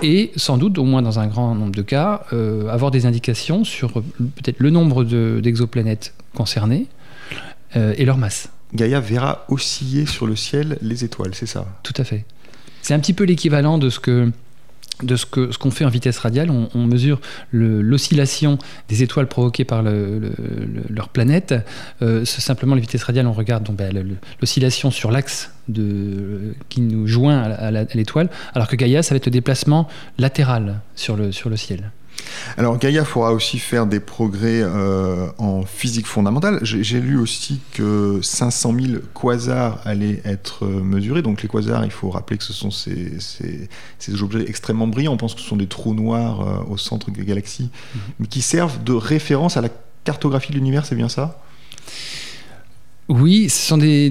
et 0.03 0.33
sans 0.37 0.59
doute, 0.59 0.79
au 0.79 0.85
moins 0.85 1.03
dans 1.03 1.19
un 1.19 1.27
grand 1.27 1.55
nombre 1.55 1.75
de 1.75 1.83
cas, 1.83 2.25
euh, 2.33 2.69
avoir 2.69 2.91
des 2.91 3.07
indications 3.07 3.65
sur 3.65 3.93
peut-être 3.93 4.59
le 4.59 4.71
nombre 4.71 5.05
d'exoplanètes 5.41 6.15
concernées 6.35 6.87
euh, 7.77 7.95
et 7.97 8.05
leur 8.05 8.19
masse. 8.19 8.49
Gaïa 8.75 9.01
verra 9.01 9.45
osciller 9.49 10.07
sur 10.07 10.27
le 10.27 10.35
ciel 10.35 10.79
les 10.83 11.05
étoiles, 11.05 11.35
c'est 11.35 11.47
ça? 11.47 11.67
Tout 11.83 11.95
à 11.97 12.05
fait. 12.05 12.25
C'est 12.81 12.95
un 12.95 12.99
petit 12.99 13.13
peu 13.13 13.25
l'équivalent 13.25 13.79
de 13.79 13.91
ce 13.91 14.01
que 14.01 14.33
de 15.03 15.17
ce 15.17 15.27
qu'on 15.27 15.71
fait 15.71 15.85
en 15.85 15.89
vitesse 15.89 16.19
radiale. 16.19 16.51
On, 16.51 16.87
mesure 16.87 17.21
l'oscillation 17.53 18.59
des 18.89 19.03
étoiles 19.03 19.27
provoquées 19.27 19.65
par 19.65 19.83
leur 19.83 21.09
planète. 21.09 21.55
Euh, 22.03 22.25
simplement, 22.25 22.75
les 22.75 22.81
vitesses 22.81 23.05
radiales, 23.05 23.27
on 23.27 23.33
regarde 23.33 23.69
ben, 23.73 24.17
l'oscillation 24.41 24.91
sur 24.91 25.11
l'axe 25.11 25.53
qui 26.69 26.81
nous 26.81 27.07
joint 27.07 27.41
à, 27.43 27.71
l'étoile, 27.71 28.29
alors 28.55 28.69
que 28.69 28.77
Gaïa, 28.77 29.03
ça 29.03 29.15
va 29.15 29.17
être 29.17 29.27
le 29.27 29.33
déplacement 29.33 29.89
latéral 30.19 30.81
sur 30.95 31.17
le 31.17 31.57
ciel. 31.57 31.91
Alors 32.57 32.79
Gaïa 32.79 33.05
pourra 33.05 33.33
aussi 33.33 33.59
faire 33.59 33.87
des 33.87 34.01
progrès 34.01 34.61
euh, 34.63 35.29
en 35.39 35.63
physique 35.63 36.07
fondamentale. 36.07 36.59
J'ai 36.63 37.01
lu 37.01 37.19
aussi 37.19 37.61
que 37.73 38.21
500 38.23 38.75
000 38.79 38.99
quasars 39.15 39.81
allaient 39.85 40.21
être 40.25 40.65
euh, 40.65 40.83
mesurés. 40.83 41.23
Donc 41.23 41.43
les 41.43 41.49
quasars, 41.49 41.85
il 41.85 41.91
faut 41.91 42.11
rappeler 42.11 42.39
que 42.39 42.45
ce 42.45 42.53
sont 42.53 42.71
ces, 42.71 43.19
objets 44.21 44.45
extrêmement 44.49 44.87
brillants. 44.87 45.13
On 45.13 45.17
pense 45.17 45.35
que 45.35 45.41
ce 45.41 45.49
sont 45.49 45.57
des 45.57 45.67
trous 45.67 45.95
noirs 45.95 46.41
euh, 46.41 46.73
au 46.73 46.77
centre 46.77 47.11
des 47.11 47.25
galaxies, 47.25 47.71
mhm. 47.95 48.01
mais 48.21 48.27
qui 48.27 48.43
servent 48.43 48.83
de 48.83 48.93
référence 48.93 49.57
à 49.57 49.61
la 49.61 49.69
cartographie 50.05 50.53
de 50.53 50.57
l'univers, 50.57 50.85
c'est 50.85 50.97
bien 50.97 51.09
ça? 51.09 51.41
Oui, 53.09 53.49
ce 53.49 53.67
sont 53.69 53.79
des, 53.79 54.11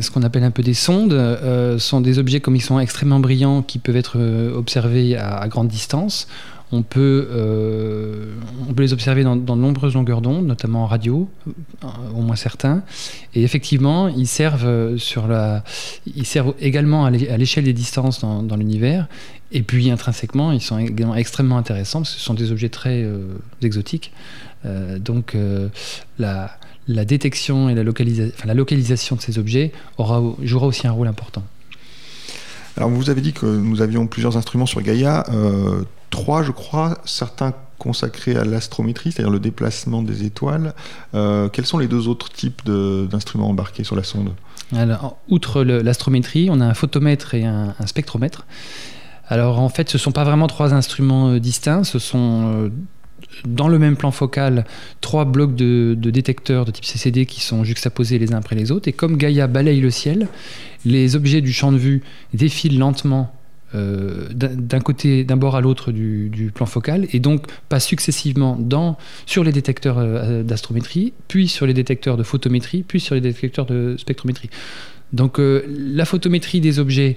ce 0.00 0.10
qu'on 0.10 0.22
appelle 0.22 0.44
un 0.44 0.50
peu 0.50 0.62
des 0.62 0.74
sondes. 0.74 1.12
Ce 1.12 1.76
sont 1.78 2.00
des 2.00 2.18
objets 2.18 2.40
comme 2.40 2.56
ils 2.56 2.62
sont 2.62 2.78
extrêmement 2.78 3.20
brillants 3.20 3.62
qui 3.62 3.78
peuvent 3.78 3.96
être 3.96 4.18
observés 4.54 5.16
à 5.16 5.46
grande 5.48 5.68
distance. 5.68 6.26
On 6.72 6.82
peut, 6.82 7.28
euh, 7.32 8.32
on 8.68 8.72
peut 8.72 8.82
les 8.82 8.92
observer 8.92 9.24
dans, 9.24 9.34
de 9.34 9.54
nombreuses 9.54 9.94
longueurs 9.94 10.20
d'onde, 10.20 10.46
notamment 10.46 10.84
en 10.84 10.86
radio, 10.86 11.28
euh, 11.48 11.88
au 12.14 12.20
moins 12.20 12.36
certains. 12.36 12.82
Et 13.34 13.42
effectivement, 13.42 14.06
ils 14.06 14.28
servent, 14.28 14.66
euh, 14.66 15.60
également 16.60 17.06
à 17.06 17.10
l'échelle 17.10 17.64
des 17.64 17.72
distances 17.72 18.20
dans, 18.20 18.56
l'univers. 18.56 19.08
Et 19.52 19.62
puis 19.62 19.90
intrinsèquement, 19.90 20.52
ils 20.52 20.60
sont 20.60 20.78
également 20.78 21.16
extrêmement 21.16 21.58
intéressants 21.58 22.00
parce 22.00 22.14
que 22.14 22.20
ce 22.20 22.24
sont 22.24 22.34
des 22.34 22.52
objets 22.52 22.68
très 22.68 23.04
exotiques. 23.62 24.12
donc 25.00 25.36
la, 26.20 26.56
détection 26.86 27.68
et 27.68 27.74
la, 27.74 28.54
localisation 28.54 29.16
de 29.16 29.20
ces 29.20 29.40
objets 29.40 29.72
jouera 29.98 30.66
aussi 30.66 30.86
un 30.86 30.92
rôle 30.92 31.08
important. 31.08 31.42
Alors 32.76 32.90
vous 32.90 33.10
avez 33.10 33.22
dit 33.22 33.32
que 33.32 33.46
nous 33.46 33.82
avions 33.82 34.06
plusieurs 34.06 34.36
instruments 34.36 34.66
sur 34.66 34.80
Gaïa 34.82 35.24
trois, 36.10 36.42
je 36.42 36.52
crois, 36.52 36.98
certains 37.04 37.54
consacrés 37.78 38.36
à 38.36 38.44
l'astrométrie, 38.44 39.10
c'est-à-dire 39.10 39.32
le 39.32 39.40
déplacement 39.40 40.02
des 40.02 40.24
étoiles. 40.24 40.74
Euh, 41.14 41.48
quels 41.48 41.66
sont 41.66 41.78
les 41.78 41.88
deux 41.88 42.06
autres 42.08 42.28
types 42.28 42.62
d'instruments 42.64 43.48
embarqués 43.48 43.84
sur 43.84 43.96
la 43.96 44.04
sonde? 44.04 44.34
Outre 45.28 45.64
l'astrométrie, 45.64 46.48
on 46.50 46.60
a 46.60 46.66
un 46.66 46.74
photomètre 46.74 47.34
et 47.34 47.44
un, 47.44 47.74
spectromètre. 47.86 48.46
Alors 49.28 49.58
en 49.58 49.68
fait, 49.68 49.88
ce 49.88 49.96
ne 49.96 50.00
sont 50.00 50.12
pas 50.12 50.24
vraiment 50.24 50.46
trois 50.46 50.74
instruments 50.74 51.30
euh, 51.30 51.40
distincts, 51.40 51.84
ce 51.84 51.98
sont 51.98 52.52
euh, 52.52 52.68
dans 53.46 53.68
le 53.68 53.78
même 53.78 53.96
plan 53.96 54.10
focal 54.10 54.64
trois 55.00 55.24
blocs 55.24 55.54
de, 55.54 55.96
de, 55.96 56.10
détecteurs 56.10 56.64
de 56.64 56.72
type 56.72 56.84
CCD 56.84 57.26
qui 57.26 57.40
sont 57.40 57.62
juxtaposés 57.62 58.18
les 58.18 58.32
uns 58.32 58.38
après 58.38 58.56
les 58.56 58.72
autres. 58.72 58.88
Et 58.88 58.92
comme 58.92 59.16
Gaïa 59.16 59.46
balaye 59.46 59.80
le 59.80 59.90
ciel, 59.90 60.28
les 60.84 61.16
objets 61.16 61.40
du 61.40 61.52
champ 61.52 61.70
de 61.72 61.78
vue 61.78 62.02
défilent 62.34 62.78
lentement 62.78 63.32
euh, 63.74 64.26
d'un 64.32 64.80
côté, 64.80 65.22
d'un 65.22 65.36
bord 65.36 65.54
à 65.54 65.60
l'autre 65.60 65.92
du, 65.92 66.50
plan 66.52 66.66
focal, 66.66 67.06
et 67.12 67.20
donc 67.20 67.46
passe 67.68 67.86
successivement 67.86 68.56
dans, 68.58 68.98
sur 69.26 69.44
les 69.44 69.52
détecteurs 69.52 69.98
euh, 69.98 70.42
d'astrométrie, 70.42 71.12
puis 71.28 71.46
sur 71.46 71.66
les 71.66 71.74
détecteurs 71.74 72.16
de 72.16 72.24
photométrie, 72.24 72.82
puis 72.82 72.98
sur 72.98 73.14
les 73.14 73.20
détecteurs 73.20 73.66
de 73.66 73.94
spectrométrie. 73.96 74.50
Donc 75.12 75.38
euh, 75.38 75.64
la 75.68 76.04
photométrie 76.04 76.60
des 76.60 76.78
objets 76.78 77.16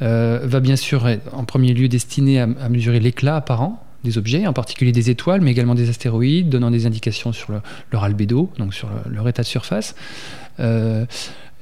va 0.00 0.60
bien 0.60 0.76
sûr 0.76 1.08
être 1.08 1.34
en 1.34 1.42
premier 1.42 1.74
lieu 1.74 1.88
destinée 1.88 2.38
à, 2.38 2.46
mesurer 2.46 3.00
l'éclat 3.00 3.34
apparent 3.34 3.84
des 4.04 4.16
objets, 4.16 4.46
en 4.46 4.52
particulier 4.52 4.92
des 4.92 5.10
étoiles, 5.10 5.40
mais 5.40 5.50
également 5.50 5.74
des 5.74 5.88
astéroïdes, 5.90 6.48
donnant 6.48 6.70
des 6.70 6.86
indications 6.86 7.32
sur 7.32 7.52
leur 7.90 8.04
albédo, 8.04 8.52
donc 8.58 8.74
sur 8.74 8.88
leur 9.10 9.28
état 9.28 9.42
de 9.42 9.48
surface. 9.48 9.96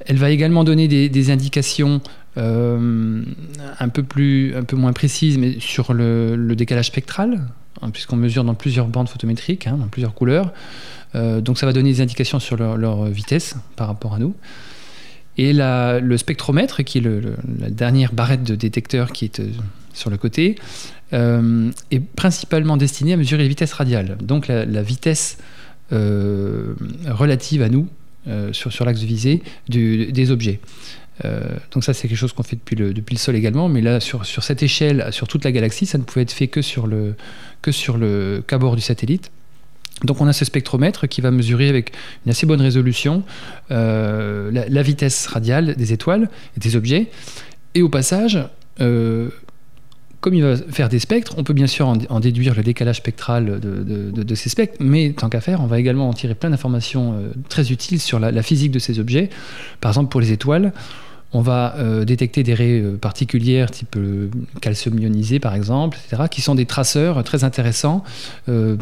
Elle 0.05 0.17
va 0.17 0.29
également 0.29 0.63
donner 0.63 0.87
des, 0.87 1.31
indications 1.31 2.01
euh, 2.37 3.23
un, 3.79 3.89
peu 3.89 4.03
plus, 4.03 4.55
un 4.55 4.63
peu 4.63 4.75
moins 4.75 4.93
précises, 4.93 5.37
mais 5.37 5.59
sur 5.59 5.93
le, 5.93 6.53
décalage 6.55 6.87
spectral, 6.87 7.41
hein, 7.81 7.89
puisqu'on 7.89 8.15
mesure 8.15 8.43
dans 8.43 8.53
plusieurs 8.53 8.87
bandes 8.87 9.09
photométriques, 9.09 9.65
hein, 9.65 9.77
dans 9.79 9.87
plusieurs 9.87 10.13
couleurs. 10.13 10.53
Euh, 11.15 11.41
donc 11.41 11.57
ça 11.57 11.65
va 11.65 11.73
donner 11.73 11.91
des 11.91 12.01
indications 12.01 12.39
sur 12.39 12.55
leur, 12.57 13.05
vitesse 13.05 13.55
par 13.75 13.87
rapport 13.87 14.13
à 14.13 14.19
nous. 14.19 14.35
Et 15.39 15.53
le 15.53 16.17
spectromètre, 16.17 16.83
qui 16.83 16.99
est 16.99 17.01
la 17.01 17.69
dernière 17.69 18.13
barrette 18.13 18.43
de 18.43 18.55
détecteur 18.55 19.11
qui 19.11 19.25
est 19.25 19.39
euh, 19.39 19.49
sur 19.93 20.09
le 20.09 20.17
côté, 20.17 20.55
est 21.11 21.99
principalement 22.15 22.77
destiné 22.77 23.13
à 23.13 23.17
mesurer 23.17 23.43
les 23.43 23.49
vitesses 23.49 23.73
radiales, 23.73 24.17
donc 24.21 24.47
la, 24.47 24.81
vitesse 24.83 25.37
relative 25.89 27.61
à 27.63 27.69
nous 27.69 27.87
sur, 28.51 28.85
l'axe 28.85 28.99
de 28.99 29.05
visée 29.05 29.41
des 29.69 30.31
objets. 30.31 30.59
Euh, 31.25 31.41
donc 31.71 31.83
ça, 31.83 31.93
c'est 31.93 32.07
quelque 32.07 32.17
chose 32.17 32.33
qu'on 32.33 32.43
fait 32.43 32.55
depuis 32.55 32.75
le, 32.75 32.93
depuis 32.93 33.15
le 33.15 33.19
sol 33.19 33.35
également, 33.35 33.69
mais 33.69 33.81
là, 33.81 33.99
sur, 33.99 34.25
sur 34.25 34.43
cette 34.43 34.63
échelle, 34.63 35.07
sur 35.11 35.27
toute 35.27 35.43
la 35.43 35.51
galaxie, 35.51 35.85
ça 35.85 35.97
ne 35.97 36.03
pouvait 36.03 36.21
être 36.21 36.31
fait 36.31 36.47
que 36.47 36.61
sur 36.61 36.87
le, 36.87 37.15
que 37.61 37.71
sur 37.71 37.97
le 37.97 38.43
câble 38.45 38.75
du 38.75 38.81
satellite. 38.81 39.31
Donc 40.03 40.21
on 40.21 40.27
a 40.27 40.33
ce 40.33 40.45
spectromètre 40.45 41.07
qui 41.07 41.21
va 41.21 41.31
mesurer 41.31 41.69
avec 41.69 41.91
une 42.25 42.31
assez 42.31 42.45
bonne 42.45 42.61
résolution 42.61 43.23
euh, 43.71 44.51
la, 44.51 44.81
vitesse 44.83 45.25
radiale 45.25 45.75
des 45.75 45.91
étoiles 45.91 46.29
et 46.55 46.59
des 46.59 46.75
objets. 46.75 47.07
Et 47.73 47.81
au 47.81 47.89
passage, 47.89 48.39
comme 50.19 50.33
il 50.33 50.43
va 50.43 50.57
faire 50.57 50.89
des 50.89 50.99
spectres, 50.99 51.35
on 51.37 51.43
peut 51.43 51.53
bien 51.53 51.67
sûr 51.67 51.87
en, 51.87 52.19
déduire 52.19 52.55
le 52.55 52.63
décalage 52.63 52.97
spectral 52.97 53.59
de, 53.59 54.35
ces 54.35 54.49
spectres, 54.49 54.77
mais 54.79 55.13
tant 55.15 55.29
qu'à 55.29 55.41
faire, 55.41 55.61
on 55.61 55.67
va 55.67 55.79
également 55.79 56.09
en 56.09 56.13
tirer 56.13 56.35
plein 56.35 56.49
d'informations 56.49 57.13
euh, 57.13 57.29
très 57.49 57.71
utiles 57.71 57.99
sur 57.99 58.19
la, 58.19 58.43
physique 58.43 58.71
de 58.71 58.79
ces 58.79 58.99
objets. 58.99 59.29
Par 59.79 59.91
exemple, 59.91 60.09
pour 60.09 60.21
les 60.21 60.31
étoiles, 60.31 60.73
on 61.33 61.41
va 61.41 61.75
euh, 61.77 62.05
détecter 62.05 62.43
des 62.43 62.53
raies 62.53 62.79
euh, 62.79 62.97
particulières, 62.97 63.71
type 63.71 63.97
calcium 64.61 64.97
ionisé 64.99 65.39
par 65.39 65.55
exemple, 65.55 65.97
etc., 66.05 66.23
qui 66.29 66.41
sont 66.41 66.55
des 66.55 66.65
traceurs 66.65 67.23
très 67.23 67.43
intéressants 67.43 68.03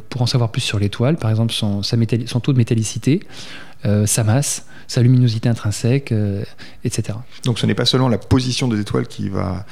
pour 0.10 0.22
en 0.22 0.26
savoir 0.26 0.52
plus 0.52 0.62
sur 0.62 0.80
l'étoile, 0.80 1.18
par 1.18 1.30
exemple 1.30 1.54
son, 1.54 1.82
son 1.84 2.40
taux 2.40 2.54
de 2.54 2.58
métallicité. 2.58 3.22
sa 4.06 4.24
masse, 4.24 4.66
sa 4.88 5.02
luminosité 5.02 5.50
intrinsèque, 5.50 6.14
etc. 6.84 7.18
Donc 7.44 7.60
ce 7.60 7.66
n'est 7.66 7.76
pas 7.76 7.86
seulement 7.86 8.10
la 8.10 8.18
position 8.18 8.68
des 8.68 8.80
étoiles 8.80 9.08
qui 9.08 9.30
va 9.30 9.66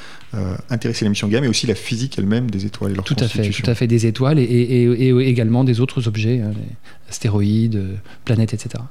intéresser 0.70 1.06
la 1.06 1.10
mission 1.10 1.28
Gaia, 1.28 1.42
mais 1.42 1.48
aussi 1.48 1.68
la 1.68 1.76
physique 1.76 2.18
elle-même 2.18 2.50
des 2.50 2.66
étoiles 2.66 2.92
et 2.92 2.96
leur 2.96 3.04
tout 3.04 3.16
à 3.20 3.28
fait, 3.28 3.50
tout 3.50 3.70
à 3.70 3.76
fait 3.76 3.88
des 3.88 4.06
étoiles 4.06 4.40
et, 4.40 4.44
et, 4.44 5.28
également 5.28 5.64
des 5.64 5.80
autres 5.80 6.08
objets, 6.08 6.42
hein, 6.42 6.52
astéroïdes, 7.10 8.00
planètes, 8.26 8.54
etc. 8.54 8.84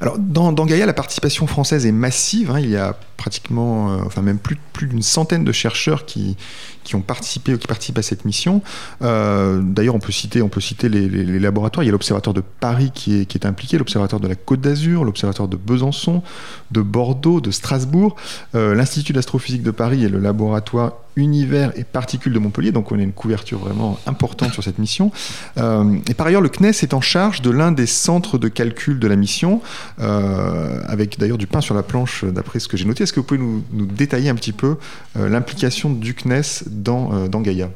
Alors 0.00 0.18
dans, 0.18 0.52
dans, 0.52 0.66
Gaia, 0.66 0.86
la 0.86 0.92
participation 0.92 1.46
française 1.46 1.86
est 1.86 1.92
massive. 1.92 2.50
Hein. 2.50 2.60
il 2.60 2.70
y 2.70 2.76
a 2.76 2.98
pratiquement, 3.16 3.98
enfin 4.04 4.22
même 4.22 4.38
plus, 4.38 4.58
plus 4.72 4.88
d'une 4.88 5.02
centaine 5.02 5.44
de 5.44 5.52
chercheurs 5.52 6.04
qui, 6.04 6.36
qui 6.84 6.96
ont 6.96 7.00
participé 7.00 7.54
ou 7.54 7.58
qui 7.58 7.66
participent 7.66 7.98
à 7.98 8.02
cette 8.02 8.24
mission. 8.24 8.62
Euh, 9.02 9.60
d'ailleurs, 9.62 9.94
on 9.94 10.00
peut 10.00 10.12
citer, 10.12 10.42
on 10.42 10.48
peut 10.48 10.60
citer 10.60 10.88
les, 10.88 11.38
laboratoires. 11.38 11.84
Il 11.84 11.86
y 11.86 11.90
a 11.90 11.92
l'observatoire 11.92 12.34
de 12.34 12.40
Paris 12.40 12.90
qui 12.94 13.20
est, 13.20 13.26
qui 13.26 13.38
est 13.38 13.46
impliqué, 13.46 13.78
l'observatoire 13.78 14.20
de 14.20 14.28
la 14.28 14.34
Côte 14.34 14.60
d'Azur, 14.60 15.04
l'observatoire 15.04 15.48
de 15.48 15.56
Besançon, 15.56 16.22
de 16.70 16.80
Bordeaux, 16.80 17.40
de 17.40 17.50
Strasbourg, 17.50 18.16
euh, 18.54 18.74
l'Institut 18.74 19.12
d'astrophysique 19.12 19.62
de 19.62 19.70
Paris 19.70 20.04
et 20.04 20.08
le 20.08 20.18
laboratoire 20.18 20.71
toi 20.72 21.01
univers 21.16 21.72
et 21.78 21.84
particules 21.84 22.32
de 22.32 22.38
Montpellier, 22.38 22.72
donc 22.72 22.92
on 22.92 22.98
a 22.98 23.02
une 23.02 23.12
couverture 23.12 23.58
vraiment 23.58 23.98
importante 24.06 24.52
sur 24.52 24.62
cette 24.62 24.78
mission. 24.78 25.10
Euh, 25.58 25.96
et 26.08 26.14
par 26.14 26.26
ailleurs, 26.26 26.40
le 26.40 26.48
CNES 26.48 26.82
est 26.82 26.94
en 26.94 27.00
charge 27.00 27.42
de 27.42 27.50
l'un 27.50 27.72
des 27.72 27.86
centres 27.86 28.38
de 28.38 28.48
calcul 28.48 28.98
de 28.98 29.06
la 29.06 29.16
mission, 29.16 29.60
avec 29.98 31.18
d'ailleurs 31.18 31.38
du 31.38 31.46
pain 31.46 31.60
sur 31.60 31.74
la 31.74 31.82
planche 31.82 32.24
d'après 32.24 32.58
ce 32.58 32.68
que 32.68 32.76
j'ai 32.76 32.84
noté. 32.84 33.04
Est-ce 33.04 33.12
que 33.12 33.20
vous 33.20 33.26
pouvez 33.26 33.40
nous, 33.40 33.62
détailler 33.86 34.28
un 34.28 34.34
petit 34.34 34.52
peu 34.52 34.76
l'implication 35.14 35.90
du 35.90 36.14
CNES 36.14 36.42
euh, 36.66 37.28
dans, 37.28 37.40
Gaïa? 37.40 37.70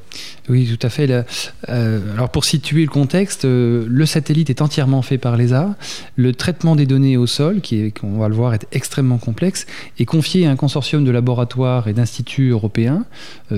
Oui, 0.48 0.76
tout 0.76 0.86
à 0.86 0.90
fait. 0.90 1.10
Euh, 1.68 2.14
alors 2.14 2.30
pour 2.30 2.44
situer 2.44 2.82
le 2.82 2.90
contexte, 2.90 3.44
euh, 3.44 3.84
le 3.88 4.06
satellite 4.06 4.50
est 4.50 4.62
entièrement 4.62 5.02
fait 5.02 5.18
par 5.18 5.36
l'ESA. 5.36 5.74
Le 6.16 6.32
traitement 6.32 6.76
des 6.76 6.86
données 6.86 7.16
au 7.16 7.26
sol, 7.26 7.60
qui 7.60 7.92
on 8.02 8.18
va 8.18 8.28
le 8.28 8.34
voir, 8.34 8.54
est 8.54 8.66
extrêmement 8.72 9.18
complexe, 9.18 9.66
est 9.98 10.04
confié 10.04 10.46
à 10.46 10.50
un 10.50 10.56
consortium 10.56 11.04
de 11.04 11.10
laboratoires 11.10 11.88
et 11.88 11.92
d'instituts 11.92 12.50
européens, 12.50 13.04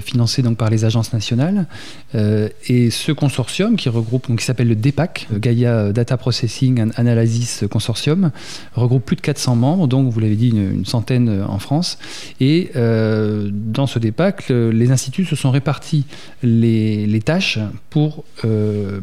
financés 0.00 0.42
donc 0.42 0.56
par 0.56 0.70
les 0.70 0.84
agences 0.84 1.12
nationales. 1.12 1.66
et 2.14 2.90
ce 2.90 3.12
consortium, 3.12 3.76
qui 3.76 3.88
regroupe, 3.88 4.28
donc, 4.28 4.40
qui 4.40 4.44
s'appelle 4.44 4.68
le 4.68 4.76
DEPAC, 4.76 5.28
Gaia 5.32 5.92
Data 5.92 6.16
Processing 6.16 6.80
and 6.80 6.90
Analysis 6.96 7.64
Consortium, 7.70 8.30
regroupe 8.74 9.04
plus 9.04 9.16
de 9.16 9.20
400 9.20 9.56
membres, 9.56 9.86
donc 9.86 10.12
vous 10.12 10.20
l'avez 10.20 10.36
dit, 10.36 10.48
une, 10.50 10.84
centaine 10.84 11.44
en 11.46 11.58
France. 11.58 11.98
Et 12.40 12.70
dans 12.74 13.86
ce 13.86 13.98
DEPAC, 13.98 14.48
les 14.48 14.90
instituts 14.90 15.24
se 15.24 15.36
sont 15.36 15.50
répartis 15.50 16.04
les, 16.42 17.20
tâches 17.24 17.58
pour, 17.90 18.24
euh, 18.44 19.00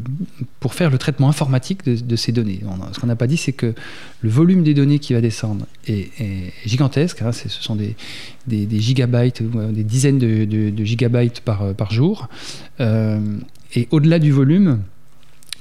pour 0.59 0.73
faire 0.73 0.89
le 0.89 0.97
traitement 0.97 1.29
informatique 1.29 1.85
de, 1.85 2.15
ces 2.15 2.31
données. 2.31 2.61
ce 2.93 2.99
qu'on 2.99 3.07
n'a 3.07 3.15
pas 3.15 3.27
dit, 3.27 3.37
c'est 3.37 3.51
que 3.51 3.73
le 4.21 4.29
volume 4.29 4.63
des 4.63 4.73
données 4.73 4.99
qui 4.99 5.13
va 5.13 5.21
descendre 5.21 5.65
est, 5.87 6.09
gigantesque. 6.65 7.21
Hein. 7.21 7.31
ce 7.31 7.49
sont 7.49 7.75
des, 7.75 7.95
des, 8.47 8.79
gigabytes, 8.79 9.41
euh, 9.41 9.71
des 9.71 9.83
dizaines 9.83 10.19
de, 10.19 10.45
gigabytes 10.77 11.41
par, 11.41 11.73
par 11.73 11.91
jour. 11.91 12.29
Euh, 12.79 13.19
et 13.75 13.87
au-delà 13.91 14.19
du 14.19 14.31
volume, 14.31 14.79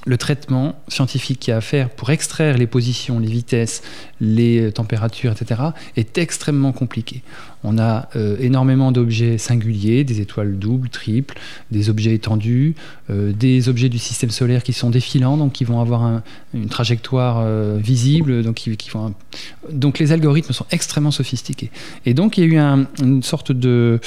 le 0.07 0.19
traitement 0.19 0.77
scientifique 0.89 1.41
qu'il 1.41 1.53
y 1.53 1.55
a 1.55 1.59
à 1.59 1.61
faire 1.61 1.91
pour 1.91 2.11
extraire 2.11 2.59
les 2.59 2.67
positions, 2.67 3.19
les 3.19 3.29
vitesses, 3.29 3.83
les 4.21 4.73
températures, 4.73 5.33
etc., 5.33 5.61
est 5.97 6.19
extrêmement 6.19 6.73
compliqué. 6.73 7.23
On 7.67 7.79
a 7.79 8.09
euh, 8.15 8.37
énormément 8.41 8.93
d'objets 8.93 9.39
singuliers, 9.39 10.05
des 10.05 10.21
étoiles 10.21 10.59
doubles, 10.59 10.91
triples, 10.91 11.35
des 11.71 11.89
objets 11.89 12.13
étendus, 12.13 12.75
euh, 13.09 13.33
des 13.33 13.71
objets 13.71 13.89
du 13.89 13.99
système 13.99 14.31
solaire 14.31 14.63
qui 14.63 14.75
sont 14.75 14.91
défilants, 14.91 15.39
donc 15.39 15.53
qui 15.53 15.65
vont 15.65 15.81
avoir 15.81 16.21
une 16.53 16.69
trajectoire 16.69 17.39
euh, 17.39 17.79
visible. 17.79 18.43
Donc, 18.43 18.57
qui, 18.57 18.77
donc 19.73 19.99
les 19.99 20.13
algorithmes 20.13 20.53
sont 20.53 20.67
extrêmement 20.71 21.11
sophistiqués. 21.11 21.71
Et 22.05 22.13
donc 22.13 22.37
il 22.37 22.53
y 22.53 22.59
a 22.59 22.77
eu 22.77 22.87
une 23.03 23.23
sorte 23.23 23.51
de, 23.51 23.99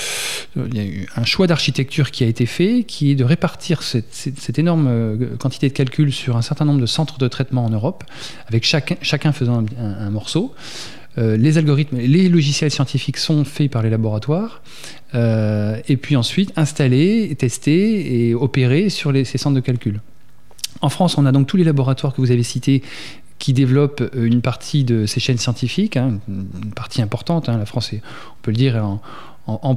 il 0.55 0.75
y 0.75 0.79
a 0.79 0.85
eu 0.85 1.07
un 1.15 1.25
choix 1.25 1.47
d'architecture 1.47 2.11
qui 2.11 2.23
a 2.23 2.27
été 2.27 2.45
fait, 2.45 2.83
qui 2.83 3.11
est 3.11 3.15
de 3.15 3.23
répartir 3.23 3.81
cette, 3.81 4.59
énorme 4.59 5.17
quantité 5.39 5.67
de 5.67 5.73
calculs 5.73 5.86
sur 6.11 6.37
un 6.37 6.41
certain 6.41 6.65
nombre 6.65 6.81
de 6.81 6.85
centres 6.85 7.17
de 7.17 7.27
traitement 7.27 7.65
en 7.65 7.69
Europe, 7.69 8.03
avec 8.47 8.63
chacun, 8.63 8.95
chacun 9.01 9.31
faisant 9.31 9.65
un 9.79 10.09
morceau. 10.09 10.53
Euh, 11.17 11.35
les 11.35 11.57
algorithmes, 11.57 11.97
les 11.97 12.29
logiciels 12.29 12.69
scientifiques 12.69 13.17
sont 13.17 13.43
faits 13.43 13.71
par 13.71 13.81
les 13.81 13.89
laboratoires, 13.89 14.61
euh, 15.15 15.79
et 15.87 15.97
puis 15.97 16.15
ensuite 16.15 16.53
installés, 16.55 17.35
testés 17.37 18.29
et 18.29 18.35
opérés 18.35 18.89
sur 18.89 19.11
ces 19.25 19.37
centres 19.37 19.55
de 19.55 19.61
calcul. 19.61 20.01
En 20.81 20.89
France, 20.89 21.17
on 21.17 21.25
a 21.25 21.31
donc 21.31 21.47
tous 21.47 21.57
les 21.57 21.63
laboratoires 21.63 22.13
que 22.13 22.21
vous 22.21 22.29
avez 22.29 22.43
cités 22.43 22.83
qui 23.39 23.53
développent 23.53 24.01
euh, 24.01 24.25
une 24.25 24.41
partie 24.41 24.83
de 24.83 25.07
ces 25.07 25.19
chaînes 25.19 25.39
scientifiques, 25.39 25.97
hein, 25.97 26.19
une 26.27 26.71
partie 26.75 27.01
importante. 27.01 27.49
Hein. 27.49 27.57
la 27.57 27.65
France 27.65 27.93
est, 27.93 28.01
on 28.03 28.41
peut 28.43 28.51
le 28.51 28.57
dire, 28.57 28.75
en, 28.75 29.01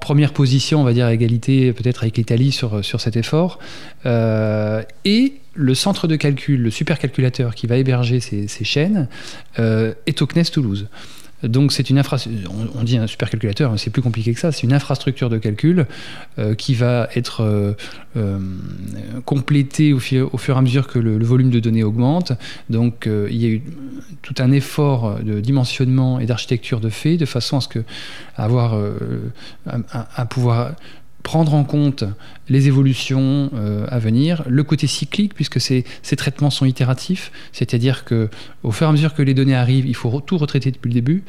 première 0.01 0.33
position, 0.33 0.81
on 0.81 0.85
va 0.85 0.93
dire 0.93 1.07
à 1.07 1.15
égalité 1.15 1.73
peut-être 1.73 2.03
avec 2.03 2.17
l'Italie 2.17 2.53
sur, 2.53 2.85
sur 2.85 3.01
cet 3.01 3.17
effort. 3.17 3.59
et 4.05 5.35
le 5.55 5.75
centre 5.75 6.07
de 6.07 6.17
calcul, 6.17 6.63
le 6.63 6.71
supercalculateur 6.71 7.55
qui 7.55 7.67
va 7.67 7.77
héberger 7.77 8.21
ces, 8.21 8.65
chaînes, 8.65 9.09
est 9.57 10.23
au 10.23 10.27
CNES 10.27 10.45
Toulouse. 10.53 10.89
Donc 11.43 11.73
c'est 11.73 11.89
une 11.91 11.99
infrastructure, 11.99 12.51
on, 12.75 12.83
dit 12.85 12.99
un 12.99 13.07
supercalculateur, 13.07 13.73
mais 13.73 13.79
c'est 13.79 13.91
plus 13.91 14.03
compliqué 14.03 14.35
que 14.35 14.41
ça, 14.41 14.53
c'est 14.53 14.63
une 14.63 14.73
infrastructure 14.73 15.31
de 15.31 15.39
calcul 15.39 15.87
euh, 16.39 16.55
qui 16.55 16.75
va 16.75 17.09
être 17.15 17.43
euh, 17.43 17.73
euh, 18.17 18.39
complétée 19.25 19.93
au, 19.93 19.97
au, 19.97 20.39
fur 20.39 20.55
et 20.55 20.59
à 20.59 20.63
mesure 20.63 20.87
que 20.87 20.99
le, 20.99 21.19
volume 21.25 21.51
de 21.51 21.61
données 21.61 21.85
augmente. 21.85 22.33
Donc 22.69 23.09
il 23.09 23.37
y 23.37 23.47
a 23.47 23.49
eu 23.49 23.63
tout 24.23 24.35
un 24.39 24.53
effort 24.53 25.21
de 25.21 25.41
dimensionnement 25.41 26.21
et 26.21 26.27
d'architecture 26.27 26.81
de 26.81 26.91
fait, 26.91 27.17
de 27.17 27.27
façon 27.27 27.57
à 27.57 27.61
ce 27.61 27.69
que 27.69 27.85
avoir 28.37 28.75
à 29.67 30.27
pouvoir 30.27 30.73
prendre 31.23 31.55
en 31.55 31.65
compte 31.65 32.05
les 32.49 32.67
évolutions 32.67 33.51
euh, 33.55 33.87
à 33.89 33.99
venir, 33.99 34.43
le 34.49 34.65
côté 34.65 34.87
cyclique, 34.87 35.35
puisque 35.35 35.61
ces, 35.61 35.85
traitements 36.17 36.51
sont 36.51 36.67
itératifs, 36.67 37.31
c'est-à-dire 37.53 38.05
que 38.05 38.29
au 38.63 38.73
fur 38.73 38.87
et 38.87 38.91
à 38.91 38.93
mesure 38.93 39.15
que 39.15 39.23
les 39.23 39.35
données 39.35 39.55
arrivent, 39.55 39.87
il 39.87 39.95
faut 39.95 40.21
tout 40.21 40.39
retraiter 40.39 40.71
depuis 40.71 40.89
le 40.89 40.95
début. 40.95 41.23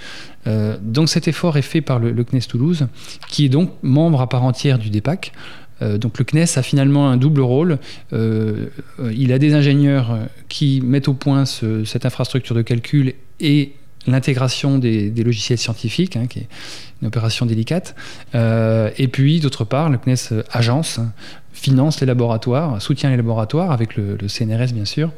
Euh, 0.47 0.77
donc 0.82 1.10
cet 1.10 1.27
effort 1.27 1.58
est 1.58 1.62
fait 1.62 1.82
par 1.82 1.99
le, 1.99 2.23
CNES 2.23 2.47
Toulouse, 2.47 2.88
qui 3.27 3.45
est 3.45 3.49
donc 3.49 3.71
membre 3.84 4.21
à 4.21 4.30
part 4.30 4.43
entière 4.43 4.80
du 4.80 4.89
DEPAC. 4.89 5.34
Euh, 5.82 5.97
donc 5.97 6.17
le 6.17 6.25
CNES 6.25 6.58
a 6.58 6.63
finalement 6.63 7.10
un 7.10 7.17
double 7.17 7.41
rôle. 7.41 7.77
il 8.12 9.34
a 9.34 9.39
des 9.39 9.54
ingénieurs 9.54 10.17
qui 10.49 10.82
mettent 10.82 11.08
au 11.08 11.13
point 11.13 11.45
cette 11.45 12.06
infrastructure 12.06 12.56
de 12.56 12.62
calcul 12.62 13.13
et 13.39 13.73
l'intégration 14.07 14.77
des, 14.77 15.11
logiciels 15.23 15.57
scientifiques, 15.57 16.15
hein, 16.15 16.27
qui 16.27 16.39
est 16.39 16.47
une 17.01 17.07
opération 17.07 17.45
délicate. 17.45 17.95
Euh, 18.35 18.89
et 18.97 19.07
puis, 19.07 19.39
d'autre 19.39 19.63
part, 19.63 19.89
le 19.89 19.97
CNES 19.97 20.43
agence, 20.51 20.99
finance 21.53 21.99
les 21.99 22.07
laboratoires, 22.07 22.81
soutient 22.81 23.09
les 23.09 23.17
laboratoires, 23.17 23.71
avec 23.71 23.95
le, 23.95 24.17
CNRS 24.27 24.73
bien 24.73 24.85
sûr, 24.85 25.11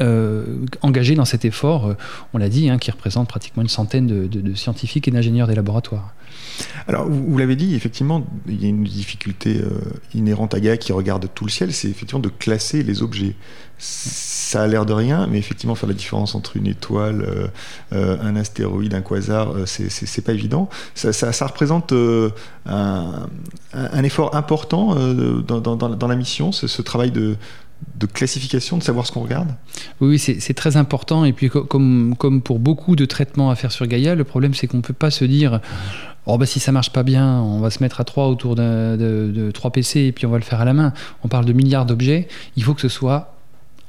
euh, 0.00 0.44
engagé 0.82 1.14
dans 1.14 1.24
cet 1.24 1.44
effort, 1.44 1.86
euh, 1.88 1.96
on 2.34 2.38
l'a 2.38 2.48
dit, 2.48 2.68
hein, 2.68 2.78
qui 2.78 2.90
représente 2.90 3.28
pratiquement 3.28 3.62
une 3.62 3.68
centaine 3.68 4.06
de 4.06 4.54
scientifiques 4.54 5.08
et 5.08 5.10
d'ingénieurs 5.10 5.46
des 5.46 5.54
laboratoires. 5.54 6.14
Alors, 6.88 7.08
vous, 7.08 7.38
l'avez 7.38 7.56
dit, 7.56 7.74
effectivement, 7.74 8.26
il 8.48 8.60
y 8.60 8.66
a 8.66 8.68
une 8.68 8.84
difficulté 8.84 9.60
euh, 9.62 9.68
inhérente 10.14 10.54
à 10.54 10.60
Gaia 10.60 10.76
qui 10.76 10.92
regarde 10.92 11.28
tout 11.34 11.44
le 11.44 11.50
ciel, 11.50 11.72
c'est 11.72 11.88
effectivement 11.88 12.20
de 12.20 12.28
classer 12.28 12.82
les 12.82 13.02
objets. 13.02 13.36
Ça 13.78 14.62
a 14.62 14.66
l'air 14.66 14.84
de 14.84 14.92
rien, 14.92 15.26
mais 15.26 15.38
effectivement, 15.38 15.74
faire 15.74 15.88
la 15.88 15.94
différence 15.94 16.34
entre 16.34 16.56
une 16.56 16.66
étoile, 16.66 17.22
euh, 17.22 17.46
euh, 17.92 18.18
un 18.20 18.36
astéroïde, 18.36 18.94
un 18.94 19.00
quasar, 19.00 19.54
c'est 19.66 20.24
pas 20.24 20.32
évident. 20.32 20.68
Ça, 20.94 21.46
représente 21.46 21.94
un, 22.66 23.28
effort 24.02 24.34
important 24.34 24.94
dans, 24.94 26.08
la 26.08 26.16
mission, 26.16 26.52
ce, 26.52 26.82
travail 26.82 27.10
de, 27.10 27.36
classification, 28.12 28.76
de 28.76 28.82
savoir 28.82 29.06
ce 29.06 29.12
qu'on 29.12 29.22
regarde? 29.22 29.54
Oui, 30.00 30.18
c'est 30.18 30.54
très 30.54 30.76
important. 30.76 31.24
Et 31.24 31.32
puis, 31.32 31.48
comme, 31.48 32.14
comme 32.18 32.42
pour 32.42 32.58
beaucoup 32.58 32.96
de 32.96 33.06
traitements 33.06 33.50
à 33.50 33.54
faire 33.54 33.72
sur 33.72 33.86
Gaïa, 33.86 34.14
le 34.14 34.24
problème, 34.24 34.52
c'est 34.52 34.66
qu'on 34.66 34.78
ne 34.78 34.82
peut 34.82 34.92
pas 34.92 35.10
se 35.10 35.24
dire 35.24 35.60
Oh 36.26 36.38
bah 36.38 36.46
si 36.46 36.60
ça 36.60 36.70
marche 36.70 36.90
pas 36.90 37.02
bien, 37.02 37.40
on 37.40 37.60
va 37.60 37.70
se 37.70 37.82
mettre 37.82 38.00
à 38.00 38.04
trois 38.04 38.28
autour 38.28 38.54
de, 38.54 39.50
trois 39.52 39.72
PC 39.72 40.00
et 40.00 40.12
puis 40.12 40.26
on 40.26 40.30
va 40.30 40.38
le 40.38 40.44
faire 40.44 40.60
à 40.60 40.64
la 40.64 40.74
main. 40.74 40.92
On 41.24 41.28
parle 41.28 41.44
de 41.44 41.52
milliards 41.52 41.86
d'objets. 41.86 42.28
Il 42.56 42.62
faut 42.62 42.74
que 42.74 42.82
ce 42.82 42.88
soit 42.88 43.34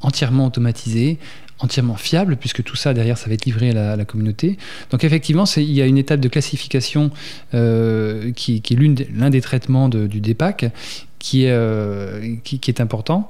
entièrement 0.02 0.48
automatisé, 0.48 1.20
entièrement 1.60 1.96
fiable, 1.96 2.38
puisque 2.38 2.64
tout 2.64 2.76
ça 2.76 2.94
derrière, 2.94 3.18
ça 3.18 3.28
va 3.28 3.34
être 3.34 3.46
livré 3.46 3.72
à 3.72 3.96
la, 3.96 4.06
communauté. 4.06 4.58
Donc 4.90 5.04
effectivement, 5.04 5.44
il 5.58 5.72
y 5.72 5.82
a 5.82 5.86
une 5.86 5.98
étape 5.98 6.20
de 6.20 6.28
classification 6.28 7.12
euh, 7.54 8.32
qui, 8.32 8.56
est 8.58 9.10
l'un 9.14 9.30
des 9.30 9.42
traitements 9.42 9.90
du 9.90 10.08
est, 10.08 11.52
euh, 11.52 12.36
qui, 12.44 12.60
est 12.68 12.82
important. 12.82 13.30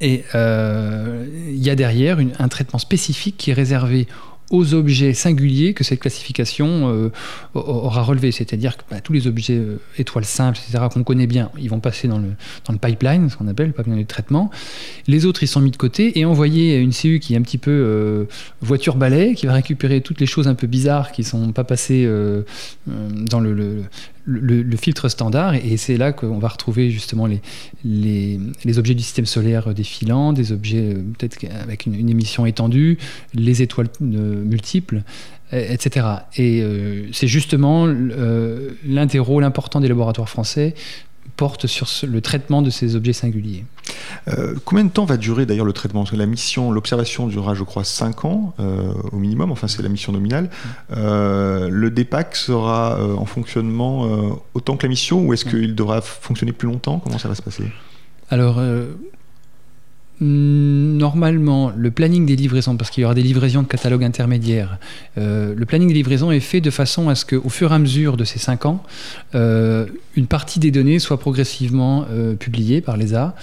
Et 0.00 0.24
euh, 0.34 1.26
il 1.48 1.62
y 1.62 1.70
a 1.70 1.74
derrière 1.74 2.18
un 2.38 2.48
traitement 2.48 2.78
spécifique 2.78 3.36
qui 3.36 3.50
est 3.50 3.54
réservé 3.54 4.06
aux 4.50 4.74
objets 4.74 5.14
singuliers 5.14 5.74
que 5.74 5.84
cette 5.84 6.00
classification 6.00 6.92
euh, 6.92 7.10
aura 7.54 8.02
relevé. 8.02 8.32
C'est-à-dire 8.32 8.76
que 8.76 8.82
bah, 8.90 9.00
tous 9.00 9.12
les 9.12 9.26
objets 9.26 9.56
euh, 9.56 9.80
étoiles 9.98 10.24
simples, 10.24 10.58
etc., 10.58 10.84
qu'on 10.92 11.02
connaît 11.02 11.26
bien, 11.26 11.50
ils 11.58 11.70
vont 11.70 11.80
passer 11.80 12.08
dans 12.08 12.18
le, 12.18 12.28
dans 12.66 12.72
le 12.72 12.78
pipeline, 12.78 13.30
ce 13.30 13.36
qu'on 13.36 13.48
appelle 13.48 13.68
le 13.68 13.72
pipeline 13.72 14.00
de 14.00 14.06
traitement. 14.06 14.50
Les 15.06 15.26
autres, 15.26 15.42
ils 15.42 15.48
sont 15.48 15.60
mis 15.60 15.70
de 15.70 15.76
côté 15.76 16.18
et 16.18 16.24
envoyés 16.24 16.76
à 16.76 16.78
une 16.78 16.92
CU 16.92 17.20
qui 17.20 17.34
est 17.34 17.36
un 17.36 17.42
petit 17.42 17.58
peu 17.58 17.70
euh, 17.70 18.24
voiture-balai, 18.60 19.34
qui 19.34 19.46
va 19.46 19.54
récupérer 19.54 20.00
toutes 20.00 20.20
les 20.20 20.26
choses 20.26 20.48
un 20.48 20.54
peu 20.54 20.66
bizarres 20.66 21.12
qui 21.12 21.22
ne 21.22 21.26
sont 21.26 21.52
pas 21.52 21.64
passées 21.64 22.08
dans 22.86 23.40
le, 23.40 23.54
le, 23.54 23.82
filtre 24.76 25.08
standard, 25.08 25.54
et 25.54 25.76
c'est 25.76 25.96
là 25.96 26.12
qu'on 26.12 26.38
va 26.38 26.48
retrouver 26.48 26.90
justement 26.90 27.26
les, 27.26 27.40
les, 27.84 28.78
objets 28.78 28.94
du 28.94 29.02
système 29.02 29.26
solaire 29.26 29.74
défilant, 29.74 30.32
des 30.32 30.52
objets 30.52 30.94
peut-être 31.18 31.38
avec 31.62 31.86
une, 31.86 32.08
émission 32.08 32.46
étendue, 32.46 32.98
les 33.34 33.62
étoiles 33.62 33.88
multiples, 34.00 35.02
etc. 35.52 36.06
Et 36.36 36.62
euh, 36.62 37.06
c'est 37.12 37.26
justement 37.26 37.86
euh, 37.86 38.70
l'interro, 38.86 39.40
l'important 39.40 39.80
des 39.80 39.88
laboratoires 39.88 40.28
français 40.28 40.74
porte 41.36 41.66
sur 41.66 41.88
le 42.06 42.20
traitement 42.20 42.62
de 42.62 42.70
ces 42.70 42.96
objets 42.96 43.12
singuliers. 43.12 43.64
Euh, 44.28 44.54
combien 44.64 44.84
de 44.84 44.90
temps 44.90 45.04
va 45.04 45.16
durer 45.16 45.46
d'ailleurs 45.46 45.64
le 45.66 45.72
traitement? 45.72 46.00
Parce 46.02 46.12
que 46.12 46.16
la 46.16 46.26
mission, 46.26 46.70
l'observation 46.70 47.26
durera, 47.26 47.54
je 47.54 47.64
crois, 47.64 47.84
5 47.84 48.24
ans 48.24 48.54
au 49.12 49.16
minimum, 49.16 49.50
enfin 49.50 49.68
c'est 49.68 49.82
la 49.82 49.88
mission 49.88 50.12
nominale. 50.12 50.50
le 50.90 51.88
DEPAC 51.88 52.36
sera 52.36 52.98
en 53.16 53.26
fonctionnement 53.26 54.38
autant 54.54 54.76
que 54.76 54.84
la 54.84 54.88
mission 54.88 55.24
ou 55.24 55.32
est-ce 55.32 55.44
qu'il 55.44 55.74
devra 55.74 56.00
fonctionner 56.00 56.52
plus 56.52 56.68
longtemps? 56.68 56.98
Comment 56.98 57.18
ça 57.18 57.28
va 57.28 57.34
se 57.34 57.42
passer? 57.42 57.64
Alors, 58.30 58.60
Normalement, 60.20 61.72
le 61.76 61.90
planning 61.90 62.24
des 62.24 62.36
livraisons, 62.36 62.76
parce 62.76 62.90
qu'il 62.90 63.02
y 63.02 63.04
aura 63.04 63.14
des 63.14 63.22
livraisons 63.22 63.62
de 63.62 63.66
catalogue 63.66 64.04
intermédiaires, 64.04 64.78
euh, 65.18 65.54
le 65.56 65.66
planning 65.66 65.88
des 65.88 65.94
livraisons 65.94 66.30
est 66.30 66.38
fait 66.38 66.60
de 66.60 66.70
façon 66.70 67.08
à 67.08 67.16
ce 67.16 67.24
qu'au 67.24 67.48
fur 67.48 67.72
et 67.72 67.74
à 67.74 67.78
mesure 67.80 68.16
de 68.16 68.22
ces 68.22 68.38
cinq 68.38 68.64
ans, 68.64 68.84
euh, 69.34 69.86
une 70.14 70.28
partie 70.28 70.60
des 70.60 70.70
données 70.70 71.00
soit 71.00 71.18
progressivement 71.18 72.06
euh, 72.10 72.34
publiée 72.36 72.80
par 72.80 72.96
l'ESA 72.96 73.34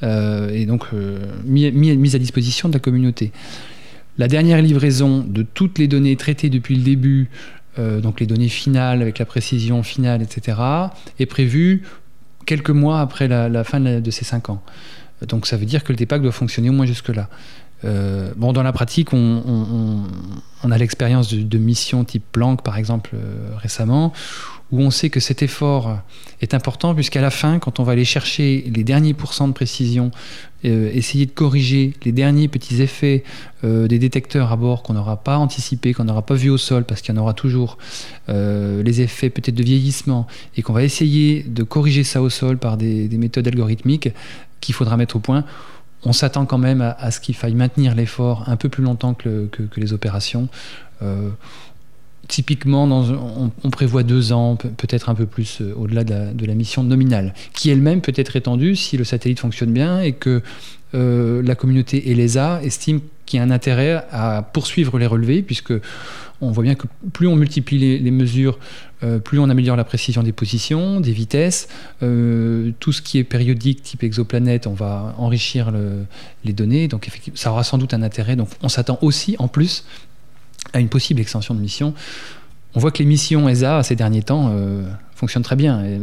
et 0.00 0.64
donc 0.64 0.86
mise 1.44 2.14
à 2.14 2.18
disposition 2.20 2.68
de 2.68 2.74
la 2.74 2.78
communauté. 2.78 3.32
La 4.16 4.28
dernière 4.28 4.62
livraison 4.62 5.24
de 5.26 5.42
toutes 5.42 5.80
les 5.80 5.88
données 5.88 6.14
traitées 6.14 6.50
depuis 6.50 6.76
le 6.76 6.82
début, 6.82 7.30
donc 7.76 8.20
les 8.20 8.26
données 8.26 8.48
finales 8.48 9.02
avec 9.02 9.18
la 9.18 9.24
précision 9.24 9.82
finale, 9.82 10.22
etc., 10.22 10.56
est 11.18 11.26
prévue 11.26 11.82
quelques 12.46 12.70
mois 12.70 13.00
après 13.00 13.26
la, 13.26 13.64
fin 13.64 13.80
de 13.80 14.10
ces 14.12 14.24
cinq 14.24 14.50
ans. 14.50 14.62
Donc 15.26 15.46
ça 15.46 15.56
veut 15.56 15.66
dire 15.66 15.84
que 15.84 15.92
le 15.92 15.96
DEPAC 15.96 16.22
doit 16.22 16.32
fonctionner 16.32 16.70
au 16.70 16.72
moins 16.72 16.86
jusque-là. 16.86 17.28
Euh, 17.84 18.32
bon, 18.36 18.52
dans 18.52 18.62
la 18.62 18.72
pratique, 18.72 19.12
on, 19.12 20.04
a 20.68 20.78
l'expérience 20.78 21.32
de, 21.32 21.58
missions 21.58 22.04
type 22.04 22.24
Planck, 22.32 22.62
par 22.62 22.76
exemple, 22.76 23.10
euh, 23.14 23.50
récemment, 23.56 24.12
où 24.70 24.80
on 24.80 24.90
sait 24.90 25.10
que 25.10 25.20
cet 25.20 25.42
effort 25.42 25.98
est 26.40 26.54
important, 26.54 26.94
puisqu'à 26.94 27.20
la 27.20 27.30
fin, 27.30 27.58
quand 27.58 27.80
on 27.80 27.84
va 27.84 27.92
aller 27.92 28.04
chercher 28.04 28.70
les 28.74 28.84
derniers 28.84 29.14
pourcents 29.14 29.48
de 29.48 29.52
précision, 29.52 30.10
euh, 30.64 30.90
essayer 30.92 31.24
de 31.24 31.30
corriger 31.30 31.94
les 32.04 32.12
derniers 32.12 32.48
petits 32.48 32.82
effets 32.82 33.24
des 33.64 33.98
détecteurs 33.98 34.52
à 34.52 34.56
bord 34.56 34.84
qu'on 34.84 34.94
n'aura 34.94 35.16
pas 35.16 35.36
anticipé, 35.36 35.92
qu'on 35.92 36.04
n'aura 36.04 36.22
pas 36.22 36.34
vu 36.34 36.48
au 36.48 36.58
sol, 36.58 36.84
parce 36.84 37.00
qu'il 37.00 37.12
y 37.12 37.18
en 37.18 37.20
aura 37.20 37.34
toujours 37.34 37.76
les 38.28 39.00
effets 39.00 39.30
peut-être 39.30 39.56
de 39.56 39.64
vieillissement, 39.64 40.28
et 40.56 40.62
qu'on 40.62 40.72
va 40.72 40.84
essayer 40.84 41.42
de 41.42 41.62
corriger 41.64 42.04
ça 42.04 42.22
au 42.22 42.30
sol 42.30 42.56
par 42.58 42.76
des 42.76 43.08
méthodes 43.18 43.48
algorithmiques, 43.48 44.10
qu'il 44.60 44.74
faudra 44.74 44.96
mettre 44.96 45.16
au 45.16 45.20
point. 45.20 45.44
On 46.04 46.12
s'attend 46.12 46.46
quand 46.46 46.58
même 46.58 46.80
à, 46.80 47.10
ce 47.10 47.20
qu'il 47.20 47.34
faille 47.34 47.54
maintenir 47.54 47.94
l'effort 47.94 48.44
un 48.46 48.56
peu 48.56 48.68
plus 48.68 48.82
longtemps 48.82 49.14
que, 49.14 49.48
les 49.76 49.92
opérations. 49.92 50.48
Euh, 51.02 51.30
typiquement, 52.28 52.84
on, 53.64 53.70
prévoit 53.70 54.02
deux 54.02 54.32
ans, 54.32 54.56
peut-être 54.56 55.08
un 55.08 55.14
peu 55.14 55.26
plus 55.26 55.60
euh, 55.60 55.72
au-delà 55.74 56.04
de, 56.04 56.46
la, 56.46 56.54
mission 56.54 56.84
nominale, 56.84 57.34
qui 57.54 57.70
elle-même 57.70 58.02
peut 58.02 58.12
être 58.14 58.36
étendue 58.36 58.76
si 58.76 58.96
le 58.96 59.04
satellite 59.04 59.40
fonctionne 59.40 59.72
bien 59.72 60.00
et 60.00 60.12
que 60.12 60.42
euh, 60.94 61.42
la 61.42 61.54
communauté 61.54 62.10
et 62.10 62.14
l'ESA 62.14 62.62
estiment 62.62 63.00
qu'il 63.26 63.38
y 63.38 63.40
a 63.40 63.44
un 63.44 63.50
intérêt 63.50 64.04
à 64.10 64.42
poursuivre 64.42 64.98
les 64.98 65.06
relevés, 65.06 65.42
puisque 65.42 65.72
on 66.40 66.50
voit 66.50 66.62
bien 66.62 66.74
que 66.74 66.86
plus 67.12 67.26
on 67.26 67.34
multiplie 67.34 67.98
les, 67.98 68.10
mesures, 68.10 68.58
euh, 69.02 69.18
plus 69.18 69.38
on 69.38 69.50
améliore 69.50 69.76
la 69.76 69.84
précision 69.84 70.22
des 70.22 70.32
positions, 70.32 71.00
des 71.00 71.12
vitesses. 71.12 71.68
Tout 72.00 72.92
ce 72.92 73.02
qui 73.02 73.18
est 73.18 73.24
périodique, 73.24 73.82
type 73.82 74.02
exoplanète, 74.02 74.66
on 74.66 74.72
va 74.72 75.14
enrichir 75.18 75.72
les 76.44 76.52
données. 76.52 76.88
Donc 76.88 77.08
ça 77.34 77.50
aura 77.50 77.64
sans 77.64 77.76
doute 77.76 77.92
un 77.92 78.02
intérêt. 78.02 78.36
Donc 78.36 78.48
on 78.62 78.68
s'attend 78.68 78.98
aussi, 79.02 79.36
en 79.38 79.48
plus, 79.48 79.84
à 80.72 80.80
une 80.80 80.88
possible 80.88 81.20
extension 81.20 81.54
de 81.54 81.60
mission. 81.60 81.94
On 82.74 82.80
voit 82.80 82.90
que 82.90 82.98
les 82.98 83.06
missions 83.06 83.48
ESA, 83.48 83.82
ces 83.82 83.96
derniers 83.96 84.22
temps, 84.22 84.50
euh, 84.52 84.88
fonctionnent 85.14 85.42
très 85.42 85.56
bien, 85.56 85.84
et 85.84 85.98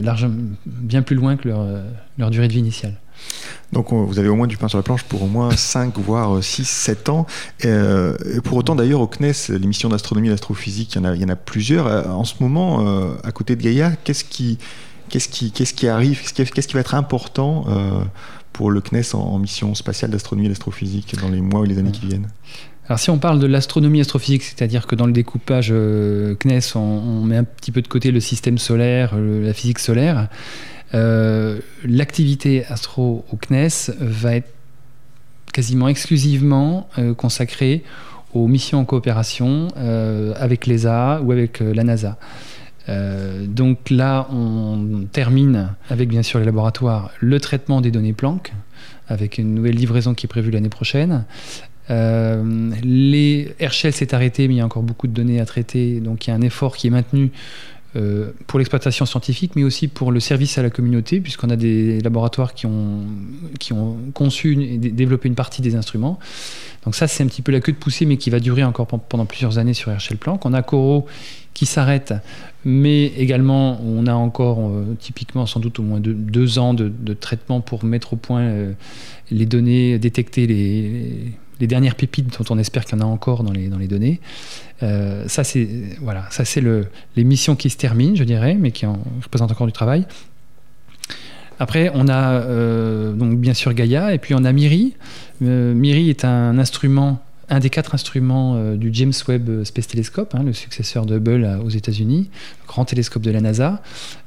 bien 0.66 1.02
plus 1.02 1.16
loin 1.16 1.38
que 1.38 1.50
leur 2.18 2.30
durée 2.32 2.48
de 2.48 2.54
vie 2.54 2.60
initiale. 2.60 2.96
Donc 3.72 3.92
vous 3.92 4.20
avez 4.20 4.30
au 4.30 4.36
moins 4.36 4.48
du 4.48 4.58
pain 4.58 4.68
sur 4.68 4.78
la 4.78 4.84
planche 4.84 5.04
pour 5.04 5.24
au 5.24 5.28
moins 5.28 5.52
5, 5.56 5.98
voire 5.98 6.44
6, 6.44 6.68
7 6.68 7.10
ans. 7.10 7.26
Euh, 7.66 8.16
et, 8.34 8.42
pour 8.42 8.58
autant 8.58 8.76
d'ailleurs 8.76 9.02
au 9.02 9.08
CNES, 9.08 9.50
l'émission 9.50 9.90
d'astronomie 9.90 10.28
et 10.28 10.32
d'astrophysique, 10.32 10.96
il, 10.96 11.22
y 11.22 11.26
en 11.26 11.30
a 11.30 11.36
plusieurs. 11.36 11.88
Euh, 11.88 12.04
en 12.06 12.24
ce 12.24 12.36
moment, 12.40 12.88
euh, 12.88 13.16
à 13.24 13.32
côté 13.32 13.56
de 13.56 13.62
Gaïa, 13.62 13.92
qu'est-ce 14.04 14.24
qui, 14.24 14.58
qu'est-ce 15.10 15.30
qui, 15.30 15.52
qu'est-ce 15.52 15.74
qui 15.74 15.88
arrive 15.88 16.22
Qu'est-ce 16.34 16.68
qui 16.68 16.74
va 16.74 16.80
être 16.80 16.96
important 16.96 17.66
pour 18.54 18.72
le 18.72 18.82
CNES 18.82 19.14
en, 19.14 19.40
mission 19.40 19.76
spatiale 19.76 20.12
d'astronomie 20.12 20.48
et 20.48 20.50
d'astrophysique 20.50 21.16
dans 21.20 21.30
les 21.30 21.42
mois 21.42 21.62
ou 21.62 21.66
les 21.66 21.78
années 21.78 21.92
qui 21.92 22.06
viennent? 22.06 22.30
Alors 22.88 23.00
si 23.00 23.10
on 23.10 23.18
parle 23.18 23.40
de 23.40 23.48
l'astronomie 23.48 24.02
astrophysique, 24.02 24.44
c'est-à-dire 24.44 24.86
que 24.86 24.96
dans 24.96 25.08
le 25.08 25.12
découpage 25.12 25.70
CNES, 25.70 26.76
on, 26.76 27.24
met 27.24 27.38
un 27.38 27.44
petit 27.44 27.72
peu 27.72 27.82
de 27.82 27.88
côté 27.88 28.12
le 28.12 28.20
système 28.20 28.60
solaire, 28.60 29.16
la 29.18 29.54
physique 29.54 29.80
solaire, 29.80 30.30
euh, 30.94 31.60
l'activité 31.84 32.66
astro 32.66 33.26
au 33.32 33.38
CNES 33.38 33.92
va 34.00 34.36
être 34.36 34.54
quasiment 35.52 35.88
exclusivement 35.88 36.90
euh, 36.98 37.14
consacrée 37.14 37.84
aux 38.34 38.48
missions 38.48 38.80
en 38.80 38.86
coopération 38.86 39.70
euh, 39.78 40.34
avec 40.38 40.68
l'ESA 40.68 41.22
ou 41.24 41.32
avec 41.32 41.60
la 41.60 41.84
NASA. 41.84 42.18
donc 43.48 43.90
là, 43.90 44.28
on 44.32 45.06
termine 45.12 45.76
avec 45.90 46.08
bien 46.08 46.22
sûr 46.22 46.40
les 46.40 46.46
laboratoires 46.46 47.12
le 47.20 47.40
traitement 47.40 47.82
des 47.82 47.92
données 47.92 48.14
Planck, 48.14 48.54
avec 49.08 49.38
une 49.38 49.56
nouvelle 49.56 49.76
livraison 49.76 50.14
qui 50.14 50.28
est 50.28 50.30
prévue 50.30 50.52
l'année 50.52 50.70
prochaine. 50.70 51.26
Les 51.90 53.54
Herschel 53.60 53.94
s'est 53.94 54.14
arrêté, 54.14 54.48
mais 54.48 54.56
il 54.56 54.58
y 54.58 54.62
a 54.62 54.66
encore 54.66 54.84
beaucoup 54.84 55.08
de 55.08 55.14
données 55.14 55.40
à 55.40 55.46
traiter, 55.46 56.00
donc 56.00 56.28
il 56.28 56.32
y 56.32 56.34
a 56.34 56.36
un 56.36 56.42
effort 56.42 56.76
qui 56.78 56.88
est 56.88 56.92
maintenu 56.92 57.32
euh, 57.96 58.32
pour 58.48 58.60
l'exploitation 58.60 59.06
scientifique, 59.06 59.56
mais 59.56 59.64
aussi 59.64 59.88
pour 59.88 60.12
le 60.12 60.20
service 60.20 60.58
à 60.58 60.62
la 60.62 60.70
communauté, 60.70 61.22
puisqu'on 61.22 61.50
a 61.50 61.56
des 61.56 62.02
laboratoires 62.02 62.54
qui 62.54 62.66
ont, 62.66 63.06
qui 63.58 63.72
ont 63.72 63.98
conçu 64.14 64.62
et 64.62 64.78
développé 64.78 65.30
une 65.30 65.36
partie 65.36 65.62
des 65.62 65.76
instruments. 65.76 66.20
Donc 66.84 66.94
ça, 66.94 67.08
c'est 67.08 67.24
un 67.24 67.28
petit 67.28 67.42
peu 67.42 67.54
la 67.54 67.62
queue 67.62 67.72
de 67.72 67.78
poussée, 67.78 68.06
mais 68.06 68.18
qui 68.18 68.30
va 68.30 68.42
durer 68.42 68.66
encore 68.66 68.86
pendant 68.86 69.26
plusieurs 69.26 69.60
années 69.60 69.74
sur 69.74 69.92
Herschel 69.92 70.18
Planck. 70.18 70.46
On 70.46 70.52
a 70.52 70.62
Coro 70.62 71.06
qui 71.54 71.66
s'arrête, 71.66 72.14
mais 72.66 73.06
également 73.06 73.80
on 73.82 74.08
a 74.08 74.14
encore 74.14 74.60
euh, 74.60 74.98
typiquement 75.00 75.46
sans 75.46 75.62
doute 75.62 75.80
au 75.80 75.84
moins 75.84 76.02
deux, 76.02 76.60
ans 76.60 76.74
de, 76.74 76.92
traitement 77.14 77.62
pour 77.62 77.86
mettre 77.86 78.12
au 78.12 78.16
point 78.18 78.42
euh, 78.42 78.74
les 79.32 79.46
données, 79.46 80.00
détecter 80.00 80.48
les 80.48 81.32
dernières 81.60 81.96
pépites 81.96 82.38
dont 82.38 82.46
on 82.50 82.60
espère 82.60 82.86
qu'il 82.86 82.98
y 82.98 83.02
en 83.02 83.06
a 83.06 83.10
encore 83.10 83.44
dans 83.44 83.52
les, 83.52 83.70
les 83.70 83.88
données. 83.88 84.20
Euh, 84.84 85.28
ça, 85.28 85.44
c'est 85.44 85.68
voilà, 86.02 86.28
les 87.16 87.24
missions 87.24 87.56
qui 87.56 87.70
se 87.70 87.78
terminent, 87.78 88.16
je 88.16 88.24
dirais, 88.24 88.56
mais 88.60 88.72
qui 88.72 88.86
en 88.86 89.00
représentent 89.24 89.52
encore 89.52 89.68
du 89.68 89.74
travail. 89.74 90.06
Après, 91.60 91.90
on 91.94 92.08
a 92.10 92.34
euh, 92.34 93.14
donc 93.14 93.40
bien 93.40 93.54
sûr 93.54 93.74
Gaïa, 93.74 94.14
et 94.14 94.18
puis 94.18 94.34
on 94.34 94.44
a 94.44 94.52
Miri. 94.52 94.96
Euh, 95.42 95.74
Miri 95.74 96.10
est 96.10 96.26
un 96.26 96.58
instrument, 96.58 97.22
un 97.50 97.60
des 97.60 97.70
quatre 97.70 97.94
instruments 97.94 98.74
du 98.76 98.90
James 98.94 99.14
Webb 99.28 99.64
Space 99.64 99.88
Telescope, 99.88 100.34
hein, 100.36 100.44
le 100.44 100.54
successeur 100.54 101.06
de 101.06 101.18
Hubble 101.18 101.60
aux 101.64 101.70
États-Unis, 101.70 102.30
grand 102.68 102.86
télescope 102.86 103.22
de 103.22 103.32
la 103.32 103.42
NASA. 103.42 103.82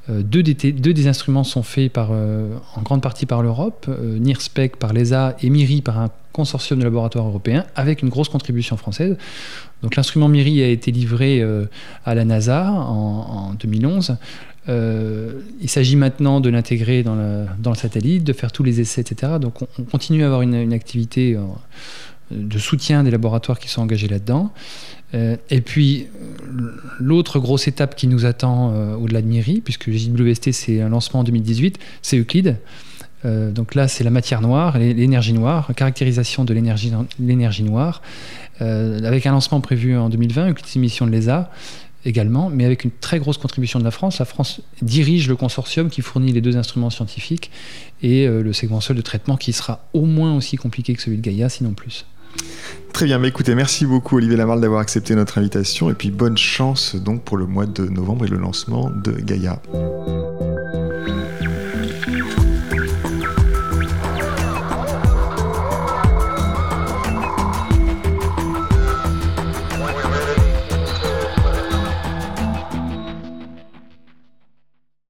deux, 0.09 0.43
des, 0.43 0.55
deux, 0.55 0.95
des, 0.95 1.07
instruments 1.09 1.45
sont 1.45 1.63
faits 1.63 1.99
en 1.99 2.83
grande 2.83 3.03
partie 3.03 3.27
par 3.27 3.43
l'Europe, 3.43 3.89
NIRSPEC 3.89 4.77
par 4.77 4.93
l'ESA 4.93 5.37
et 5.43 5.51
Miri 5.51 5.83
par 5.83 5.99
un 5.99 6.11
consortium 6.39 6.79
de 6.79 6.85
laboratoires 6.85 7.27
européens 7.27 7.65
avec 7.75 8.03
une 8.03 8.09
grosse 8.09 8.29
contribution 8.29 8.77
française. 8.77 9.17
Donc 9.83 9.97
l'instrument 9.97 10.29
MIRI 10.29 10.63
a 10.63 10.69
été 10.69 10.93
livré 10.93 11.41
euh, 11.41 11.67
à 12.05 12.15
la 12.15 12.25
NASA 12.25 12.71
en, 12.71 13.55
2011. 13.55 14.17
Euh, 14.69 15.41
il 15.61 15.69
s'agit 15.69 15.97
maintenant 15.97 16.41
de 16.41 16.49
l'intégrer 16.49 17.03
dans, 17.03 17.17
le 17.17 17.75
satellite, 17.75 18.23
de 18.23 18.33
faire 18.33 18.53
tous 18.53 18.63
les 18.63 18.81
essais, 18.81 19.01
etc. 19.01 19.33
Donc 19.41 19.63
on, 19.63 19.83
continue 19.83 20.23
à 20.23 20.27
avoir 20.27 20.43
une, 20.43 20.73
activité 20.73 21.35
euh, 21.35 21.41
de 22.31 22.59
soutien 22.59 23.05
des 23.05 23.11
laboratoires 23.11 23.59
qui 23.59 23.69
sont 23.69 23.83
engagés 23.83 24.09
là-dedans. 24.09 24.53
et 25.15 25.61
puis 25.61 26.07
l'autre 26.99 27.39
grosse 27.39 27.69
étape 27.69 27.97
qui 27.97 28.07
nous 28.07 28.27
attend 28.27 28.75
au-delà 28.97 29.23
de 29.23 29.27
MIRI, 29.27 29.61
puisque 29.63 29.91
JWST 29.91 30.53
c'est 30.53 30.81
un 30.81 30.91
lancement 30.91 31.21
en 31.21 31.25
2018, 31.25 31.79
c'est 32.03 32.19
Euclide. 32.19 32.57
donc 33.25 33.75
là, 33.75 33.89
c'est 33.89 34.05
la 34.05 34.11
matière 34.11 34.43
noire, 34.43 34.79
l'énergie 34.79 35.33
noire, 35.33 35.71
caractérisation 35.75 36.45
de 36.45 36.53
l'énergie 36.53 37.63
noire, 37.63 38.03
avec 38.61 39.27
un 39.27 39.33
lancement 39.33 39.61
prévu 39.61 39.97
en 39.97 40.09
2020, 40.09 40.49
une 40.49 40.81
mission 40.81 41.07
de 41.07 41.11
l'ESA 41.11 41.51
également, 42.05 42.49
mais 42.51 42.65
avec 42.65 42.85
une 42.85 42.91
très 42.91 43.19
grosse 43.19 43.39
contribution 43.39 43.79
de 43.79 43.85
la 43.85 43.91
France. 43.91 44.19
La 44.19 44.25
France 44.25 44.61
dirige 44.83 45.29
le 45.29 45.37
consortium 45.37 45.91
qui 45.91 46.03
fournit 46.03 46.33
les 46.33 46.41
deux 46.41 46.57
instruments 46.57 46.91
scientifiques 46.91 47.51
et 48.03 48.27
le 48.27 48.53
seul 48.53 48.97
de 48.97 49.03
traitement 49.03 49.37
qui 49.37 49.53
sera 49.53 49.89
au 49.93 50.05
moins 50.05 50.37
aussi 50.37 50.57
compliqué 50.57 50.95
que 50.95 51.03
celui 51.03 51.17
de 51.17 51.23
Gaïa, 51.23 51.49
sinon 51.49 51.73
plus. 51.73 52.05
Très 52.93 53.07
bien, 53.07 53.19
mais 53.19 53.29
écoutez, 53.29 53.55
merci 53.55 53.87
beaucoup 53.87 54.17
Olivier 54.17 54.37
Lamarle 54.37 54.61
d'avoir 54.61 54.81
accepté 54.81 55.15
notre 55.15 55.39
invitation 55.39 55.89
et 55.89 55.95
puis 55.95 56.11
bonne 56.11 56.37
chance 56.37 56.97
donc 56.97 57.23
pour 57.23 57.37
le 57.37 57.47
mois 57.47 57.67
de 57.67 57.87
novembre 57.87 58.25
et 58.25 58.29
le 58.29 58.39
lancement 58.39 58.91
de 58.91 59.13
Gaïa. 59.13 59.63